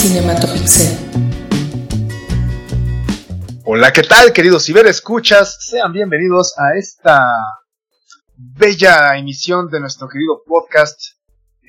Cinematopixel. 0.00 0.96
Hola, 3.66 3.92
¿qué 3.92 4.02
tal, 4.02 4.32
queridos 4.32 4.64
ciberescuchas? 4.64 5.58
Sean 5.60 5.92
bienvenidos 5.92 6.54
a 6.56 6.74
esta 6.78 7.34
bella 8.34 9.18
emisión 9.18 9.68
de 9.68 9.78
nuestro 9.78 10.08
querido 10.08 10.42
podcast. 10.46 10.98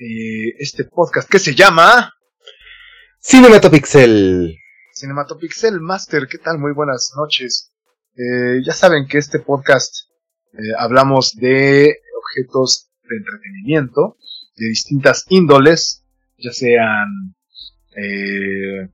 eh, 0.00 0.54
este 0.58 0.84
podcast 0.84 1.28
que 1.28 1.38
se 1.38 1.54
llama 1.54 2.14
Cinematopixel. 3.20 4.56
Cinematopixel 4.94 5.78
Master. 5.82 6.26
¿Qué 6.26 6.38
tal? 6.38 6.56
Muy 6.56 6.72
buenas 6.72 7.12
noches. 7.14 7.70
Eh, 8.16 8.62
ya 8.64 8.72
saben 8.72 9.06
que 9.08 9.18
este 9.18 9.40
podcast 9.40 10.08
eh, 10.54 10.72
hablamos 10.78 11.34
de 11.34 11.98
objetos 12.16 12.88
de 13.02 13.14
entretenimiento 13.14 14.16
de 14.56 14.68
distintas 14.68 15.26
índoles, 15.28 16.06
ya 16.38 16.50
sean 16.50 17.34
eh, 17.96 18.88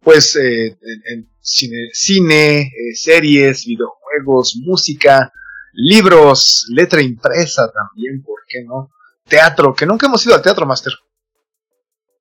pues 0.00 0.36
eh, 0.36 0.66
en, 0.66 1.02
en 1.06 1.30
cine, 1.40 1.88
cine 1.92 2.60
eh, 2.62 2.94
series, 2.94 3.64
videojuegos, 3.66 4.56
música, 4.64 5.32
libros, 5.72 6.66
letra 6.70 7.02
impresa 7.02 7.70
también, 7.72 8.22
¿por 8.22 8.40
qué 8.46 8.64
no? 8.64 8.90
Teatro, 9.26 9.74
que 9.74 9.86
nunca 9.86 10.06
hemos 10.06 10.24
ido 10.26 10.34
al 10.34 10.42
teatro, 10.42 10.66
Master. 10.66 10.92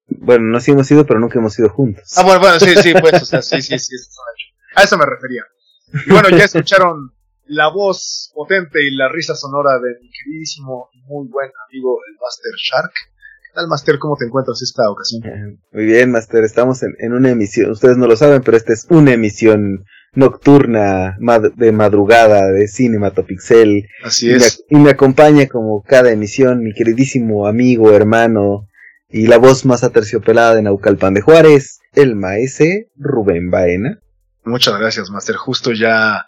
Bueno, 0.07 0.45
no 0.45 0.59
sí 0.59 0.71
hemos 0.71 0.90
ido, 0.91 1.05
pero 1.05 1.20
nunca 1.20 1.40
hemos 1.40 1.57
ido 1.59 1.70
juntos. 1.70 2.04
Ah, 2.16 2.23
bueno, 2.23 2.40
bueno, 2.40 2.59
sí, 2.59 2.76
sí, 2.81 2.93
pues, 2.99 3.21
o 3.21 3.26
sea, 3.26 3.41
sí, 3.41 3.62
sí, 3.62 3.77
sí, 3.79 3.95
eso 3.95 4.21
es. 4.35 4.54
A 4.76 4.84
eso 4.84 4.98
me 4.98 5.05
refería. 5.05 5.43
Y 6.07 6.12
bueno, 6.12 6.29
ya 6.29 6.45
escucharon 6.45 7.13
la 7.45 7.68
voz 7.68 8.31
potente 8.34 8.81
y 8.81 8.95
la 8.95 9.09
risa 9.09 9.35
sonora 9.35 9.79
de 9.79 9.99
mi 10.02 10.09
queridísimo 10.09 10.90
y 10.93 11.02
muy 11.02 11.27
buen 11.27 11.52
amigo, 11.68 11.99
el 12.07 12.15
Master 12.20 12.54
Shark. 12.57 12.93
¿Qué 13.53 13.59
tal, 13.59 13.67
Master? 13.67 13.99
¿Cómo 13.99 14.16
te 14.17 14.25
encuentras 14.25 14.62
esta 14.63 14.89
ocasión? 14.89 15.21
Eh, 15.25 15.57
Muy 15.73 15.85
bien, 15.85 16.09
Master, 16.12 16.43
estamos 16.43 16.81
en, 16.81 16.95
en 16.98 17.13
una 17.13 17.30
emisión, 17.30 17.70
ustedes 17.70 17.98
no 17.98 18.07
lo 18.07 18.16
saben, 18.16 18.41
pero 18.41 18.57
esta 18.57 18.73
es 18.73 18.88
una 18.89 19.13
emisión 19.13 19.85
nocturna 20.15 21.15
mad- 21.20 21.54
de 21.54 21.71
madrugada 21.71 22.48
de 22.51 22.68
Cinematopixel. 22.68 23.87
Así 24.04 24.27
Y 24.29 24.31
me, 24.31 24.35
es. 24.37 24.63
y 24.70 24.76
me 24.77 24.90
acompaña 24.90 25.46
como 25.48 25.84
cada 25.84 26.09
emisión 26.12 26.63
mi 26.63 26.74
queridísimo 26.74 27.46
amigo, 27.46 27.91
hermano 27.93 28.68
y 29.09 29.27
la 29.27 29.37
voz 29.37 29.65
más 29.65 29.84
aterciopelada 29.84 30.55
de 30.55 30.63
Naucalpan 30.63 31.13
de 31.13 31.21
Juárez, 31.21 31.79
el 31.93 32.15
maese 32.15 32.90
Rubén 32.96 33.51
Baena. 33.51 33.99
Muchas 34.46 34.79
gracias, 34.79 35.12
Master. 35.12 35.35
Justo 35.35 35.71
ya, 35.74 36.26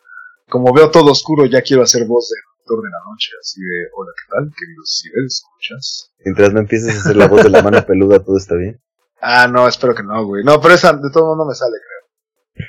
como 0.48 0.72
veo 0.76 0.92
todo 0.92 1.12
oscuro, 1.12 1.48
ya 1.48 1.64
quiero 1.64 1.81
hacer 1.81 2.06
voz 2.06 2.30
de 2.30 2.36
de 2.74 2.90
la 2.90 3.00
noche. 3.10 3.32
Así 3.40 3.62
de, 3.62 3.88
hola, 3.96 4.12
¿qué 4.16 4.32
tal, 4.32 4.54
queridos 4.58 5.02
ciberescuchas? 5.02 6.12
Mientras 6.24 6.54
no 6.54 6.60
empieces 6.60 6.96
a 6.96 7.00
hacer 7.00 7.16
la 7.16 7.28
voz 7.28 7.44
de 7.44 7.50
la 7.50 7.62
mano 7.62 7.86
peluda, 7.88 8.24
todo 8.24 8.38
está 8.38 8.56
bien. 8.56 8.82
Ah, 9.22 9.48
no, 9.48 9.68
espero 9.68 9.94
que 9.94 10.04
no, 10.04 10.26
güey. 10.26 10.44
No, 10.44 10.60
pero 10.60 10.74
esa 10.74 10.94
de 10.94 11.10
todo 11.12 11.36
no 11.36 11.46
me 11.46 11.54
sale, 11.54 11.78
creo. 11.78 12.68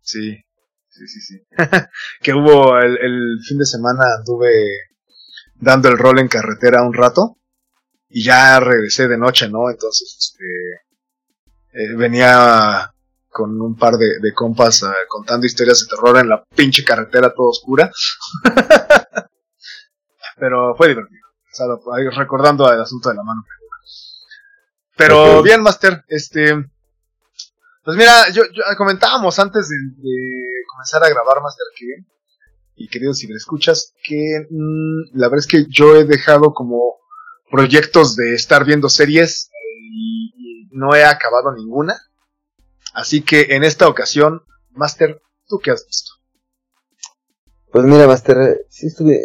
Sí, 0.00 0.36
sí, 0.88 1.06
sí, 1.06 1.20
sí. 1.20 1.46
que 2.22 2.34
hubo 2.34 2.78
el, 2.78 2.98
el 2.98 3.38
fin 3.46 3.58
de 3.58 3.66
semana, 3.66 4.02
anduve 4.18 4.50
dando 5.54 5.88
el 5.88 5.98
rol 5.98 6.18
en 6.18 6.28
carretera 6.28 6.82
un 6.82 6.94
rato 6.94 7.38
y 8.08 8.24
ya 8.24 8.58
regresé 8.60 9.08
de 9.08 9.18
noche, 9.18 9.48
¿no? 9.48 9.70
Entonces, 9.70 10.16
este, 10.18 10.44
eh, 11.72 11.94
venía 11.94 12.92
con 13.28 13.60
un 13.60 13.76
par 13.76 13.94
de, 13.94 14.18
de 14.20 14.32
compas 14.34 14.82
eh, 14.82 14.86
contando 15.08 15.46
historias 15.46 15.80
de 15.80 15.94
terror 15.94 16.18
en 16.18 16.28
la 16.28 16.42
pinche 16.56 16.82
carretera 16.82 17.32
toda 17.34 17.50
oscura. 17.50 17.90
Pero 20.36 20.74
fue 20.76 20.88
divertido. 20.88 21.26
O 21.52 21.54
sea, 21.54 21.66
recordando 22.16 22.70
el 22.72 22.80
asunto 22.80 23.08
de 23.08 23.16
la 23.16 23.22
mano. 23.22 23.42
Pero 24.96 25.42
bien, 25.42 25.62
Master, 25.62 26.04
este. 26.08 26.54
Pues 27.84 27.96
mira, 27.96 28.28
yo, 28.30 28.42
yo 28.52 28.62
comentábamos 28.76 29.38
antes 29.38 29.68
de, 29.68 29.76
de 29.76 30.50
comenzar 30.70 31.02
a 31.02 31.08
grabar 31.08 31.40
Master 31.40 31.66
que, 31.76 31.86
y 32.74 32.88
queridos 32.88 33.18
ciberescuchas, 33.18 33.94
que 34.02 34.46
mm, 34.50 35.18
la 35.18 35.28
verdad 35.28 35.38
es 35.38 35.46
que 35.46 35.66
yo 35.68 35.96
he 35.96 36.04
dejado 36.04 36.52
como 36.52 36.98
proyectos 37.50 38.14
de 38.14 38.34
estar 38.34 38.64
viendo 38.64 38.88
series 38.88 39.50
y, 39.90 40.32
y 40.36 40.68
no 40.72 40.94
he 40.94 41.04
acabado 41.04 41.52
ninguna. 41.52 41.96
Así 42.92 43.22
que 43.22 43.48
en 43.50 43.64
esta 43.64 43.88
ocasión, 43.88 44.42
Master, 44.70 45.22
¿tú 45.46 45.58
qué 45.58 45.70
has 45.70 45.86
visto? 45.86 46.10
Pues 47.70 47.84
mira, 47.84 48.06
Master, 48.06 48.66
sí 48.68 48.86
estuve. 48.86 49.20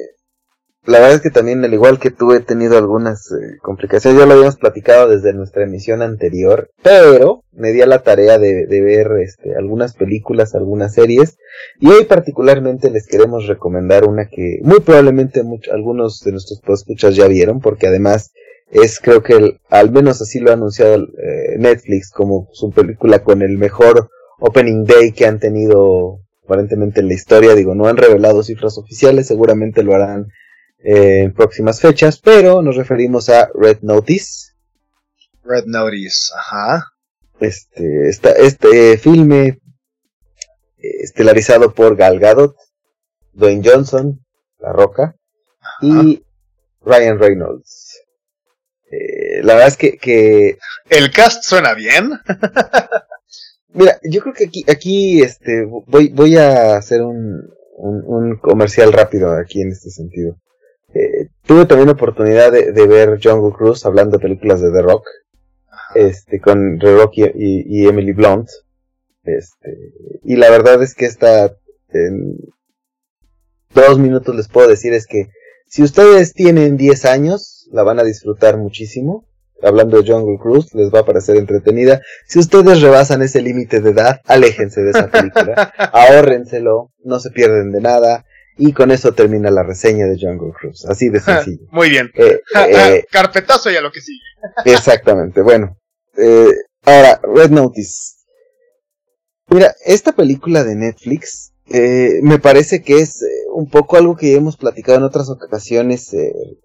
La 0.86 1.00
verdad 1.00 1.16
es 1.16 1.22
que 1.22 1.30
también, 1.30 1.64
al 1.64 1.74
igual 1.74 1.98
que 1.98 2.12
tú, 2.12 2.34
he 2.34 2.42
tenido 2.42 2.78
algunas 2.78 3.32
eh, 3.32 3.58
complicaciones. 3.62 4.20
Ya 4.20 4.26
lo 4.26 4.34
habíamos 4.34 4.58
platicado 4.58 5.08
desde 5.08 5.32
nuestra 5.34 5.64
emisión 5.64 6.02
anterior, 6.02 6.70
pero 6.84 7.44
me 7.54 7.72
di 7.72 7.82
a 7.82 7.86
la 7.86 8.00
tarea 8.04 8.38
de, 8.38 8.66
de 8.66 8.82
ver 8.82 9.08
este, 9.24 9.56
algunas 9.56 9.94
películas, 9.94 10.56
algunas 10.56 10.94
series. 10.94 11.38
Y 11.80 11.88
hoy, 11.88 12.04
particularmente, 12.04 12.90
les 12.92 13.08
queremos 13.08 13.48
recomendar 13.48 14.06
una 14.06 14.28
que 14.28 14.60
muy 14.62 14.82
probablemente 14.82 15.42
algunos 15.72 16.20
de 16.20 16.32
nuestros 16.34 16.60
escuchas 16.82 17.16
ya 17.16 17.28
vieron, 17.28 17.62
porque 17.62 17.88
además 17.88 18.34
es, 18.70 19.00
creo 19.00 19.24
que 19.24 19.34
el- 19.34 19.60
al 19.70 19.90
menos 19.90 20.22
así 20.22 20.40
lo 20.40 20.50
ha 20.50 20.56
anunciado 20.56 20.96
eh, 20.96 21.58
Netflix 21.60 22.12
como 22.12 22.50
su 22.52 22.72
película 22.72 23.24
con 23.24 23.42
el 23.42 23.58
mejor 23.58 24.10
opening 24.40 24.84
day 24.84 25.14
que 25.14 25.26
han 25.28 25.40
tenido 25.40 26.20
aparentemente 26.44 27.00
en 27.00 27.08
la 27.08 27.14
historia. 27.14 27.56
Digo, 27.56 27.74
no 27.74 27.88
han 27.88 27.96
revelado 27.96 28.44
cifras 28.44 28.78
oficiales, 28.78 29.28
seguramente 29.28 29.82
lo 29.84 29.94
harán 29.96 30.28
eh, 30.84 31.22
en 31.24 31.34
próximas 31.34 31.80
fechas, 31.80 32.20
pero 32.20 32.62
nos 32.62 32.76
referimos 32.76 33.30
a 33.30 33.50
Red 33.54 33.80
Notice. 33.84 34.52
Red 35.44 35.66
Notice, 35.66 36.34
ajá. 36.38 36.92
Este, 37.40 38.10
esta, 38.10 38.32
este 38.32 38.98
filme 38.98 39.48
eh, 40.78 41.04
estelarizado 41.04 41.74
por 41.74 41.96
Gal 41.96 42.20
Gadot, 42.20 42.56
Dwayne 43.32 43.62
Johnson, 43.64 44.26
La 44.60 44.74
Roca 44.74 45.16
y 45.82 46.22
Ryan 46.82 47.18
Reynolds. 47.18 48.02
Eh, 48.92 49.42
la 49.42 49.54
verdad 49.54 49.70
es 49.70 49.78
que, 49.78 49.98
que 49.98 50.58
¿El 50.90 51.12
cast 51.12 51.44
suena 51.44 51.74
bien? 51.74 52.12
Mira, 53.70 54.00
yo 54.04 54.22
creo 54.22 54.34
que 54.34 54.46
aquí, 54.46 54.66
aquí, 54.70 55.22
este, 55.22 55.64
voy, 55.64 56.10
voy 56.10 56.38
a 56.38 56.76
hacer 56.76 57.02
un, 57.02 57.50
un, 57.78 58.04
un 58.06 58.38
comercial 58.38 58.92
rápido 58.92 59.32
aquí 59.32 59.62
en 59.62 59.72
este 59.72 59.90
sentido. 59.90 60.38
Eh, 60.94 61.28
tuve 61.46 61.66
también 61.66 61.88
la 61.88 61.94
oportunidad 61.94 62.52
de, 62.52 62.72
de 62.72 62.88
ver 62.88 63.20
Jungle 63.24 63.56
Cruise 63.56 63.86
hablando 63.86 64.18
de 64.18 64.22
películas 64.24 64.62
de 64.62 64.72
The 64.72 64.82
Rock, 64.82 65.04
este, 65.96 66.40
con 66.40 66.78
The 66.80 66.96
Rock 66.96 67.14
y, 67.18 67.24
y- 67.24 67.64
y 67.68 67.88
Emily 67.88 68.14
Blunt. 68.14 68.50
Este, 69.24 69.94
y 70.24 70.36
la 70.36 70.50
verdad 70.50 70.82
es 70.84 70.94
que 70.96 71.06
esta, 71.06 71.54
en 71.90 72.38
dos 73.74 73.98
minutos 74.00 74.36
les 74.36 74.48
puedo 74.48 74.68
decir 74.68 74.94
es 74.94 75.08
que 75.08 75.30
si 75.68 75.82
ustedes 75.82 76.34
tienen 76.34 76.78
10 76.78 77.06
años, 77.06 77.68
la 77.72 77.84
van 77.84 78.00
a 78.00 78.04
disfrutar 78.04 78.58
muchísimo. 78.58 79.26
Hablando 79.64 80.00
de 80.02 80.12
Jungle 80.12 80.38
Cruise, 80.40 80.74
les 80.76 80.94
va 80.94 81.00
a 81.00 81.06
parecer 81.06 81.38
entretenida. 81.38 82.02
Si 82.28 82.38
ustedes 82.38 82.82
rebasan 82.82 83.22
ese 83.22 83.42
límite 83.42 83.80
de 83.80 83.92
edad, 83.92 84.20
aléjense 84.26 84.82
de 84.82 84.90
esa 84.92 85.08
película. 85.10 85.74
ahórrenselo, 85.94 86.92
no 87.04 87.20
se 87.20 87.32
pierden 87.32 87.72
de 87.72 87.80
nada. 87.82 88.26
Y 88.58 88.74
con 88.74 88.92
eso 88.92 89.14
termina 89.14 89.50
la 89.50 89.64
reseña 89.64 90.06
de 90.06 90.18
Jungle 90.20 90.54
Cruise. 90.60 90.86
Así 90.86 91.10
de 91.10 91.20
sencillo. 91.22 91.66
Muy 91.72 91.90
bien. 91.90 92.12
Eh, 92.16 92.40
eh, 92.70 93.06
Carpetazo 93.12 93.72
y 93.72 93.76
a 93.76 93.82
lo 93.82 93.92
que 93.92 94.02
sigue. 94.02 94.20
exactamente, 94.66 95.42
bueno. 95.42 95.78
eh, 96.18 96.52
ahora, 96.84 97.20
Red 97.24 97.52
Notice. 97.52 98.14
Mira, 99.48 99.74
esta 99.86 100.14
película 100.14 100.64
de 100.64 100.76
Netflix 100.76 101.54
eh, 101.68 102.20
me 102.24 102.40
parece 102.40 102.82
que 102.82 103.00
es 103.00 103.24
un 103.54 103.70
poco 103.70 103.98
algo 103.98 104.16
que 104.16 104.32
ya 104.32 104.38
hemos 104.38 104.58
platicado 104.58 104.98
en 104.98 105.04
otras 105.04 105.30
ocasiones 105.30 106.16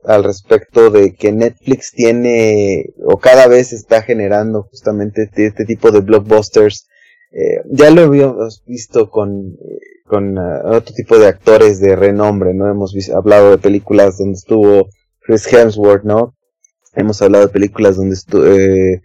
al 0.04 0.24
respecto 0.24 0.90
de 0.90 1.14
que 1.14 1.32
Netflix 1.32 1.92
tiene 1.92 2.86
o 3.04 3.18
cada 3.18 3.46
vez 3.46 3.72
está 3.72 4.02
generando 4.02 4.64
justamente 4.64 5.28
este, 5.34 5.64
tipo 5.64 5.90
de 5.90 6.00
blockbusters. 6.00 6.88
Eh, 7.30 7.60
ya 7.70 7.90
lo 7.90 8.02
habíamos 8.02 8.62
visto 8.66 9.10
con, 9.10 9.56
con 10.08 10.36
ah, 10.38 10.62
otro 10.64 10.92
tipo 10.94 11.18
de 11.18 11.26
actores 11.28 11.80
de 11.80 11.94
renombre, 11.94 12.54
¿no? 12.54 12.68
Hemos 12.70 12.94
hablado 13.10 13.50
de 13.52 13.58
películas 13.58 14.18
donde 14.18 14.34
estuvo 14.38 14.88
Chris 15.20 15.46
Hemsworth, 15.52 16.04
¿no? 16.04 16.34
Hemos 16.94 17.22
hablado 17.22 17.46
de 17.46 17.52
películas 17.52 17.96
donde 17.96 18.16
estu- 18.16 18.44
eh, 18.44 19.00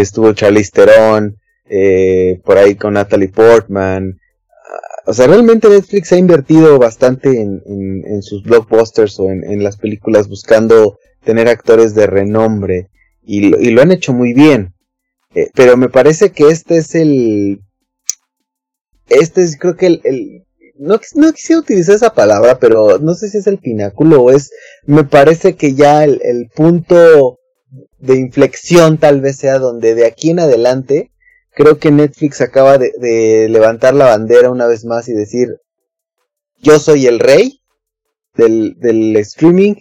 estuvo 0.00 0.32
Charlize 0.34 0.70
Theron, 0.72 1.36
eh, 1.68 2.40
por 2.44 2.58
ahí 2.58 2.76
con 2.76 2.94
Natalie 2.94 3.28
Portman. 3.28 4.18
Ah, 4.50 5.02
O 5.06 5.12
sea, 5.12 5.26
realmente 5.26 5.68
Netflix 5.68 6.12
ha 6.12 6.16
invertido 6.18 6.78
bastante 6.78 7.40
en, 7.40 7.60
en- 7.66 8.04
en 8.06 8.22
sus 8.22 8.42
blockbusters 8.44 9.18
o 9.20 9.30
en, 9.30 9.42
en 9.50 9.64
las 9.64 9.76
películas 9.76 10.28
buscando 10.28 10.98
tener 11.24 11.48
actores 11.48 11.94
de 11.94 12.06
renombre 12.06 12.90
y 13.22 13.48
lo, 13.48 13.58
y 13.60 13.70
lo 13.70 13.80
han 13.82 13.90
hecho 13.92 14.12
muy 14.12 14.34
bien. 14.34 14.74
Eh, 15.34 15.48
pero 15.54 15.76
me 15.76 15.88
parece 15.88 16.30
que 16.30 16.48
este 16.48 16.76
es 16.76 16.94
el... 16.94 17.60
Este 19.08 19.42
es 19.42 19.58
creo 19.58 19.76
que 19.76 19.86
el... 19.86 20.00
el- 20.04 20.44
no, 20.76 20.98
no 21.14 21.32
quisiera 21.32 21.60
utilizar 21.60 21.94
esa 21.94 22.14
palabra, 22.14 22.58
pero 22.58 22.98
no 22.98 23.14
sé 23.14 23.28
si 23.28 23.38
es 23.38 23.46
el 23.46 23.58
pináculo 23.58 24.22
o 24.22 24.30
es... 24.32 24.50
Me 24.86 25.04
parece 25.04 25.54
que 25.54 25.74
ya 25.74 26.02
el, 26.02 26.20
el 26.24 26.48
punto 26.54 27.38
de 27.98 28.16
inflexión 28.16 28.98
tal 28.98 29.20
vez 29.20 29.36
sea 29.36 29.58
donde 29.60 29.94
de 29.94 30.04
aquí 30.04 30.30
en 30.30 30.40
adelante 30.40 31.12
creo 31.54 31.78
que 31.78 31.90
Netflix 31.90 32.40
acaba 32.40 32.78
de, 32.78 33.46
levantar 33.48 33.94
la 33.94 34.06
bandera 34.06 34.50
una 34.50 34.66
vez 34.66 34.84
más 34.84 35.08
y 35.08 35.12
decir, 35.12 35.48
yo 36.58 36.78
soy 36.78 37.06
el 37.06 37.20
rey 37.20 37.60
del, 38.34 38.74
del 38.78 39.16
streaming 39.16 39.74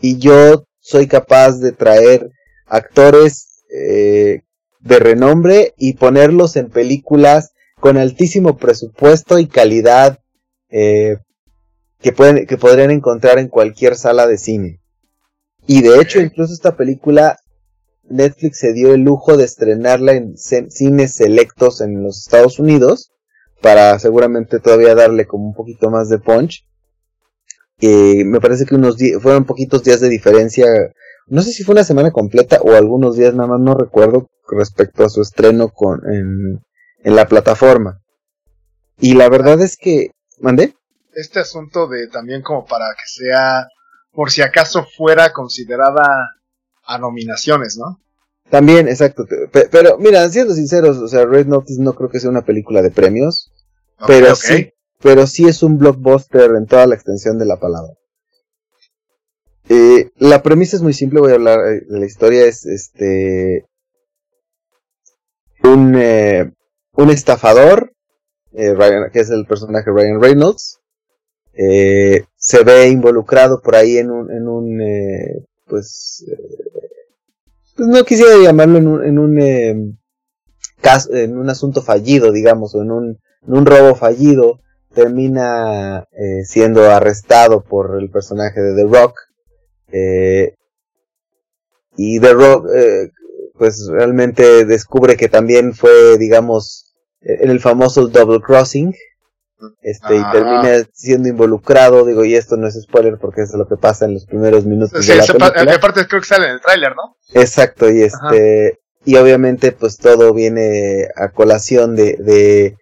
y 0.00 0.18
yo 0.18 0.66
soy 0.78 1.06
capaz 1.06 1.58
de 1.58 1.72
traer 1.72 2.30
actores 2.66 3.64
eh, 3.74 4.42
de 4.80 4.98
renombre 4.98 5.74
y 5.76 5.94
ponerlos 5.94 6.56
en 6.56 6.68
películas 6.68 7.52
con 7.80 7.96
altísimo 7.96 8.56
presupuesto 8.56 9.38
y 9.38 9.46
calidad 9.46 10.18
eh, 10.68 11.18
que, 12.00 12.12
pueden, 12.12 12.46
que 12.46 12.56
podrían 12.56 12.90
encontrar 12.90 13.38
en 13.38 13.48
cualquier 13.48 13.96
sala 13.96 14.26
de 14.26 14.38
cine. 14.38 14.80
Y 15.66 15.82
de 15.82 16.00
hecho, 16.00 16.20
incluso 16.20 16.52
esta 16.52 16.76
película, 16.76 17.38
Netflix 18.04 18.58
se 18.58 18.72
dio 18.72 18.94
el 18.94 19.02
lujo 19.02 19.36
de 19.36 19.44
estrenarla 19.44 20.12
en 20.12 20.36
cines 20.36 21.14
selectos 21.14 21.80
en 21.80 22.02
los 22.02 22.18
Estados 22.18 22.58
Unidos, 22.58 23.12
para 23.60 23.98
seguramente 23.98 24.60
todavía 24.60 24.94
darle 24.94 25.26
como 25.26 25.46
un 25.46 25.54
poquito 25.54 25.90
más 25.90 26.08
de 26.08 26.18
punch. 26.18 26.64
Y 27.80 28.24
me 28.24 28.40
parece 28.40 28.64
que 28.64 28.74
unos 28.74 28.96
fueron 29.20 29.44
poquitos 29.44 29.84
días 29.84 30.00
de 30.00 30.08
diferencia, 30.08 30.66
no 31.26 31.42
sé 31.42 31.52
si 31.52 31.62
fue 31.62 31.74
una 31.74 31.84
semana 31.84 32.10
completa 32.10 32.60
o 32.62 32.72
algunos 32.72 33.16
días 33.16 33.34
nada 33.34 33.50
más, 33.50 33.60
no 33.60 33.74
recuerdo 33.74 34.28
respecto 34.50 35.04
a 35.04 35.08
su 35.08 35.20
estreno 35.20 35.68
con, 35.68 36.00
en, 36.10 36.60
en 37.02 37.16
la 37.16 37.26
plataforma. 37.26 38.00
Y 38.98 39.14
la 39.14 39.28
verdad 39.28 39.60
es 39.60 39.76
que, 39.76 40.10
¿mandé? 40.40 40.74
Este 41.12 41.40
asunto 41.40 41.86
de 41.86 42.08
también 42.08 42.42
como 42.42 42.66
para 42.66 42.86
que 42.94 43.06
sea, 43.06 43.68
por 44.12 44.30
si 44.30 44.42
acaso 44.42 44.86
fuera 44.96 45.32
considerada 45.32 46.36
a 46.84 46.98
nominaciones, 46.98 47.76
¿no? 47.76 48.00
También, 48.50 48.88
exacto. 48.88 49.26
Pero 49.52 49.98
mira, 49.98 50.28
siendo 50.30 50.54
sinceros, 50.54 50.96
o 50.98 51.08
sea, 51.08 51.26
Red 51.26 51.46
Notice 51.46 51.80
no 51.80 51.92
creo 51.94 52.08
que 52.08 52.20
sea 52.20 52.30
una 52.30 52.44
película 52.44 52.82
de 52.82 52.90
premios, 52.90 53.52
pero 54.06 54.34
sí, 54.34 54.72
pero 55.00 55.26
sí 55.26 55.46
es 55.46 55.62
un 55.62 55.78
blockbuster 55.78 56.52
en 56.52 56.66
toda 56.66 56.86
la 56.86 56.94
extensión 56.94 57.38
de 57.38 57.44
la 57.44 57.58
palabra. 57.58 57.92
Eh, 59.68 60.10
la 60.16 60.42
premisa 60.42 60.76
es 60.76 60.82
muy 60.82 60.94
simple, 60.94 61.20
voy 61.20 61.32
a 61.32 61.34
hablar 61.34 61.58
eh, 61.60 61.82
de 61.86 62.00
la 62.00 62.06
historia, 62.06 62.46
es 62.46 62.64
este 62.64 63.66
un, 65.62 65.94
eh, 65.94 66.50
un 66.98 67.10
estafador, 67.10 67.92
eh, 68.52 68.74
que 69.12 69.20
es 69.20 69.30
el 69.30 69.46
personaje 69.46 69.88
Ryan 69.88 70.20
Reynolds, 70.20 70.80
eh, 71.52 72.24
se 72.36 72.64
ve 72.64 72.88
involucrado 72.88 73.62
por 73.62 73.76
ahí 73.76 73.98
en 73.98 74.10
un, 74.10 74.32
en 74.32 74.48
un 74.48 74.80
pues, 75.66 76.24
pues, 77.76 77.88
no 77.88 78.04
quisiera 78.04 78.36
llamarlo 78.42 78.78
en 78.78 78.88
un, 78.88 79.04
en 79.04 79.18
un 79.20 79.98
caso, 80.80 81.14
en 81.14 81.38
un 81.38 81.48
asunto 81.48 81.82
fallido, 81.82 82.32
digamos, 82.32 82.74
o 82.74 82.82
en 82.82 82.90
un, 82.90 83.20
en 83.46 83.54
un 83.54 83.64
robo 83.64 83.94
fallido, 83.94 84.58
termina 84.92 86.08
siendo 86.44 86.90
arrestado 86.90 87.62
por 87.62 87.96
el 88.00 88.10
personaje 88.10 88.60
de 88.60 88.74
The 88.74 88.88
Rock, 88.88 89.20
y 91.96 92.18
The 92.18 92.32
Rock, 92.32 92.66
pues 93.56 93.86
realmente 93.88 94.64
descubre 94.64 95.16
que 95.16 95.28
también 95.28 95.74
fue, 95.74 96.18
digamos, 96.18 96.87
en 97.20 97.50
el 97.50 97.60
famoso 97.60 98.08
double 98.08 98.40
crossing, 98.40 98.94
este, 99.82 100.16
y 100.16 100.22
termina 100.32 100.86
siendo 100.92 101.28
involucrado, 101.28 102.04
digo, 102.04 102.24
y 102.24 102.36
esto 102.36 102.56
no 102.56 102.68
es 102.68 102.80
spoiler 102.80 103.18
porque 103.20 103.42
es 103.42 103.52
lo 103.54 103.66
que 103.66 103.76
pasa 103.76 104.04
en 104.04 104.14
los 104.14 104.24
primeros 104.24 104.64
minutos 104.64 105.04
de 105.04 105.16
la 105.16 105.26
película. 105.26 105.74
aparte 105.74 106.06
creo 106.06 106.20
que 106.20 106.28
sale 106.28 106.46
en 106.46 106.52
el 106.52 106.60
tráiler, 106.60 106.94
¿no? 106.94 107.16
Exacto, 107.34 107.90
y 107.90 108.02
este, 108.02 108.78
y 109.04 109.16
obviamente 109.16 109.72
pues 109.72 109.96
todo 109.96 110.32
viene 110.32 111.08
a 111.16 111.30
colación 111.30 111.96
de, 111.96 112.16
de 112.18 112.76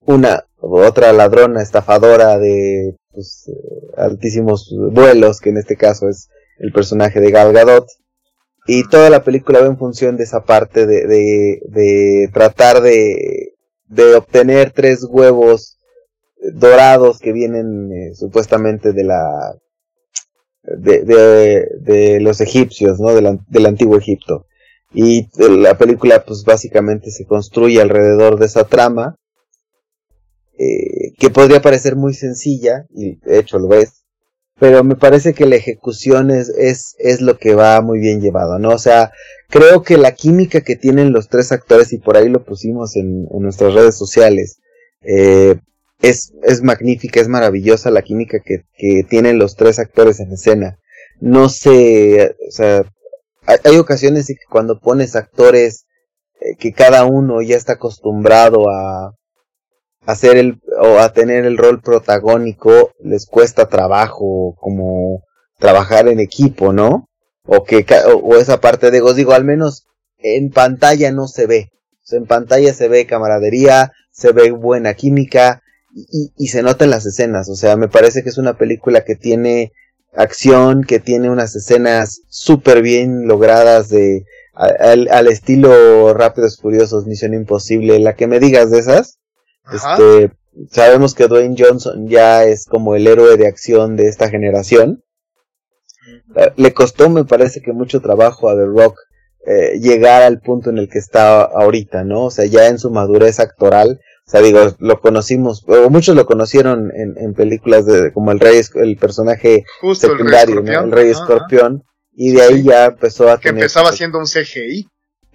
una 0.00 0.44
otra 0.60 1.12
ladrona 1.12 1.60
estafadora 1.60 2.38
de 2.38 2.96
pues, 3.10 3.50
altísimos 3.96 4.72
vuelos, 4.92 5.40
que 5.40 5.50
en 5.50 5.58
este 5.58 5.76
caso 5.76 6.08
es 6.08 6.28
el 6.58 6.72
personaje 6.72 7.20
de 7.20 7.32
Gal 7.32 7.52
Gadot, 7.52 7.86
y 8.66 8.88
toda 8.88 9.10
la 9.10 9.24
película 9.24 9.60
va 9.60 9.66
en 9.66 9.76
función 9.76 10.16
de 10.16 10.22
esa 10.22 10.44
parte 10.44 10.86
de, 10.86 11.06
de, 11.08 11.60
de 11.64 12.30
tratar 12.32 12.80
de, 12.80 13.54
de 13.92 14.14
obtener 14.14 14.72
tres 14.72 15.04
huevos 15.08 15.78
dorados 16.54 17.18
que 17.18 17.32
vienen 17.32 17.92
eh, 17.92 18.14
supuestamente 18.14 18.92
de 18.92 19.04
la 19.04 19.54
de, 20.62 21.04
de, 21.04 21.66
de, 21.80 22.20
los 22.20 22.40
egipcios, 22.40 22.98
¿no? 23.00 23.14
Del, 23.14 23.40
del 23.48 23.66
antiguo 23.66 23.98
Egipto. 23.98 24.46
Y 24.94 25.28
la 25.36 25.76
película, 25.76 26.24
pues 26.24 26.44
básicamente 26.44 27.10
se 27.10 27.26
construye 27.26 27.80
alrededor 27.80 28.38
de 28.38 28.46
esa 28.46 28.64
trama, 28.64 29.16
eh, 30.58 31.12
que 31.18 31.30
podría 31.30 31.60
parecer 31.60 31.96
muy 31.96 32.14
sencilla, 32.14 32.86
y 32.90 33.16
de 33.16 33.38
hecho 33.38 33.58
lo 33.58 33.74
es, 33.74 34.01
pero 34.62 34.84
me 34.84 34.94
parece 34.94 35.34
que 35.34 35.44
la 35.44 35.56
ejecución 35.56 36.30
es, 36.30 36.48
es, 36.50 36.94
es 37.00 37.20
lo 37.20 37.36
que 37.36 37.56
va 37.56 37.80
muy 37.80 37.98
bien 37.98 38.20
llevado, 38.20 38.60
¿no? 38.60 38.68
O 38.68 38.78
sea, 38.78 39.10
creo 39.48 39.82
que 39.82 39.96
la 39.96 40.12
química 40.12 40.60
que 40.60 40.76
tienen 40.76 41.12
los 41.12 41.28
tres 41.28 41.50
actores, 41.50 41.92
y 41.92 41.98
por 41.98 42.16
ahí 42.16 42.28
lo 42.28 42.44
pusimos 42.44 42.94
en, 42.94 43.24
nuestras 43.40 43.74
redes 43.74 43.96
sociales, 43.96 44.60
eh, 45.00 45.56
es, 46.00 46.32
es 46.44 46.62
magnífica, 46.62 47.20
es 47.20 47.26
maravillosa 47.26 47.90
la 47.90 48.02
química 48.02 48.38
que, 48.38 48.62
que 48.76 49.02
tienen 49.02 49.40
los 49.40 49.56
tres 49.56 49.80
actores 49.80 50.20
en 50.20 50.30
escena. 50.30 50.78
No 51.18 51.48
sé, 51.48 52.36
o 52.46 52.52
sea, 52.52 52.84
hay, 53.64 53.78
ocasiones 53.78 54.28
que 54.28 54.36
cuando 54.48 54.78
pones 54.78 55.16
actores 55.16 55.86
eh, 56.40 56.54
que 56.56 56.72
cada 56.72 57.04
uno 57.04 57.42
ya 57.42 57.56
está 57.56 57.72
acostumbrado 57.72 58.70
a, 58.70 59.12
hacer 60.06 60.36
el 60.36 60.60
o 60.80 60.98
a 60.98 61.12
tener 61.12 61.44
el 61.44 61.58
rol 61.58 61.80
protagónico 61.80 62.92
les 63.00 63.26
cuesta 63.26 63.68
trabajo 63.68 64.54
como 64.58 65.22
trabajar 65.58 66.08
en 66.08 66.20
equipo, 66.20 66.72
¿no? 66.72 67.08
O 67.46 67.64
que 67.64 67.84
o, 68.22 68.36
esa 68.36 68.60
parte 68.60 68.90
de 68.90 69.00
os 69.00 69.16
digo, 69.16 69.32
al 69.32 69.44
menos 69.44 69.86
en 70.18 70.50
pantalla 70.50 71.12
no 71.12 71.28
se 71.28 71.46
ve. 71.46 71.68
en 72.10 72.26
pantalla 72.26 72.74
se 72.74 72.88
ve 72.88 73.06
camaradería, 73.06 73.92
se 74.10 74.32
ve 74.32 74.50
buena 74.50 74.94
química 74.94 75.62
y, 75.94 76.32
y, 76.36 76.48
se 76.48 76.62
nota 76.62 76.84
en 76.84 76.90
las 76.90 77.06
escenas. 77.06 77.48
O 77.48 77.56
sea, 77.56 77.76
me 77.76 77.88
parece 77.88 78.22
que 78.22 78.28
es 78.28 78.38
una 78.38 78.56
película 78.58 79.04
que 79.04 79.16
tiene 79.16 79.72
acción, 80.14 80.84
que 80.84 81.00
tiene 81.00 81.30
unas 81.30 81.54
escenas 81.56 82.22
súper 82.28 82.82
bien 82.82 83.26
logradas 83.26 83.88
de 83.88 84.24
al, 84.54 85.08
al 85.08 85.28
estilo 85.28 86.12
Rápidos 86.12 86.58
Furiosos, 86.60 87.06
Misión 87.06 87.34
Imposible, 87.34 87.98
la 87.98 88.14
que 88.14 88.26
me 88.26 88.40
digas 88.40 88.70
de 88.70 88.80
esas 88.80 89.18
este, 89.70 90.32
sabemos 90.70 91.14
que 91.14 91.28
Dwayne 91.28 91.56
Johnson 91.58 92.08
ya 92.08 92.44
es 92.44 92.66
como 92.66 92.94
el 92.94 93.06
héroe 93.06 93.36
de 93.36 93.46
acción 93.46 93.96
de 93.96 94.08
esta 94.08 94.28
generación. 94.28 95.02
Eh, 96.36 96.52
le 96.56 96.72
costó, 96.72 97.10
me 97.10 97.24
parece 97.24 97.60
que 97.60 97.72
mucho 97.72 98.00
trabajo 98.00 98.48
a 98.48 98.54
The 98.54 98.66
Rock 98.66 98.96
eh, 99.44 99.80
llegar 99.80 100.22
al 100.22 100.40
punto 100.40 100.70
en 100.70 100.78
el 100.78 100.88
que 100.88 100.98
está 100.98 101.42
ahorita, 101.42 102.04
¿no? 102.04 102.26
O 102.26 102.30
sea, 102.30 102.46
ya 102.46 102.68
en 102.68 102.78
su 102.78 102.90
madurez 102.90 103.40
actoral. 103.40 104.00
O 104.24 104.30
sea, 104.30 104.40
digo, 104.40 104.60
lo 104.78 105.00
conocimos, 105.00 105.64
o 105.66 105.90
muchos 105.90 106.14
lo 106.14 106.26
conocieron 106.26 106.92
en, 106.94 107.34
películas 107.34 107.84
de, 107.86 108.12
como 108.12 108.30
el 108.30 108.38
rey, 108.38 108.60
el 108.76 108.96
personaje 108.96 109.64
secundario, 109.94 110.60
el 110.60 110.66
Rey, 110.66 110.76
¿no? 110.76 110.84
el 110.84 110.92
rey 110.92 111.10
Escorpión. 111.10 111.82
Y 112.12 112.32
de 112.32 112.42
ahí 112.42 112.62
ya 112.62 112.86
empezó 112.86 113.30
a 113.30 113.40
que 113.40 113.48
empezaba 113.48 113.90
siendo 113.92 114.18
un 114.18 114.26
CGI. 114.26 114.86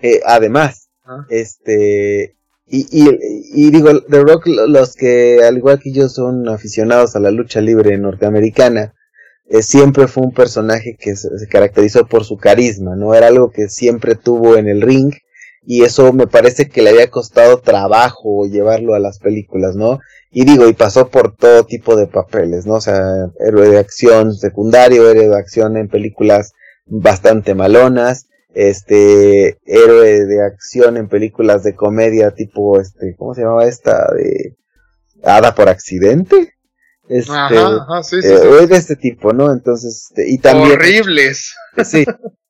Eh, 0.02 0.22
además, 0.26 0.90
este, 1.30 2.37
y, 2.70 2.86
y, 2.92 3.72
digo, 3.72 4.02
The 4.02 4.20
Rock, 4.24 4.48
los 4.48 4.96
que 4.96 5.44
al 5.44 5.58
igual 5.58 5.80
que 5.80 5.94
yo 5.94 6.10
son 6.10 6.50
aficionados 6.50 7.16
a 7.16 7.20
la 7.20 7.32
lucha 7.32 7.62
libre 7.62 7.98
norteamericana, 7.98 8.94
eh, 9.50 9.62
siempre 9.62 10.08
fue 10.08 10.24
un 10.24 10.34
personaje 10.34 10.98
que 11.00 11.16
se, 11.16 11.30
caracterizó 11.50 12.06
por 12.06 12.26
su 12.26 12.38
carisma, 12.38 12.96
¿no? 12.98 13.14
Era 13.16 13.28
algo 13.28 13.52
que 13.52 13.70
siempre 13.70 14.16
tuvo 14.16 14.58
en 14.58 14.68
el 14.68 14.82
ring 14.82 15.14
y 15.66 15.84
eso 15.84 16.12
me 16.12 16.28
parece 16.28 16.68
que 16.68 16.82
le 16.82 16.90
había 16.90 17.10
costado 17.10 17.60
trabajo 17.60 18.46
llevarlo 18.46 18.94
a 18.94 19.00
las 19.00 19.20
películas, 19.20 19.76
¿no? 19.76 20.00
Y 20.32 20.44
digo, 20.44 20.68
y 20.68 20.74
pasó 20.74 21.10
por 21.10 21.36
todo 21.36 21.66
tipo 21.66 21.96
de 21.96 22.08
papeles, 22.08 22.66
¿no? 22.66 22.76
O 22.76 22.82
sea, 22.82 23.02
héroe 23.40 23.70
de 23.70 23.80
acción 23.80 24.34
secundario, 24.34 25.10
héroe 25.10 25.30
de 25.30 25.38
acción 25.38 25.78
en 25.78 25.88
películas 25.88 26.54
bastante 26.86 27.56
malonas, 27.56 28.27
este 28.58 29.60
héroe 29.68 30.26
de 30.26 30.44
acción 30.44 30.98
en 30.98 31.08
películas 31.08 31.62
de 31.62 31.76
comedia 31.76 32.32
tipo 32.32 32.82
este 32.82 33.16
cómo 33.16 33.36
se 33.36 33.42
llamaba 33.42 33.68
esta 33.68 34.12
de 34.16 34.56
Hada 35.24 35.54
por 35.54 35.70
accidente 35.70 36.56
este 37.08 37.32
ajá, 37.32 38.02
sí, 38.02 38.20
sí, 38.20 38.28
eh, 38.28 38.66
de 38.68 38.76
este 38.76 38.96
tipo 38.96 39.32
no 39.32 39.54
entonces 39.54 40.08
este, 40.10 40.28
y 40.28 40.40
también 40.40 40.72
horribles. 40.72 41.54
Sí 41.84 42.04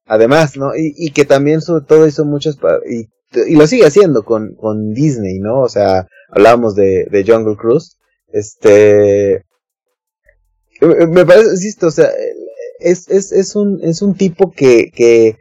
además 0.06 0.56
no 0.56 0.74
y, 0.78 0.94
y, 0.96 1.12
que 1.12 1.26
también 1.26 1.60
sobre 1.60 1.84
todo 1.84 2.08
hizo 2.08 2.24
muchos 2.24 2.58
y, 2.90 3.10
y 3.46 3.56
lo 3.58 3.68
sigue 3.68 3.86
haciendo 3.86 4.24
con, 4.24 4.56
con 4.56 4.94
Disney 4.94 5.40
no 5.40 5.60
o 5.60 5.68
sea 5.68 6.08
hablábamos 6.30 6.74
de, 6.76 7.06
de 7.12 7.26
Jungle 7.26 7.58
Cruise 7.58 7.98
este 8.32 9.44
me 10.80 11.26
parece 11.26 11.50
insisto 11.50 11.88
o 11.88 11.92
sea 11.92 12.10
es, 12.80 13.10
es, 13.10 13.34
es 13.34 13.58
un 13.58 13.82
es 13.84 14.02
un 14.02 14.16
tipo 14.16 14.54
que, 14.54 14.90
que 14.96 15.38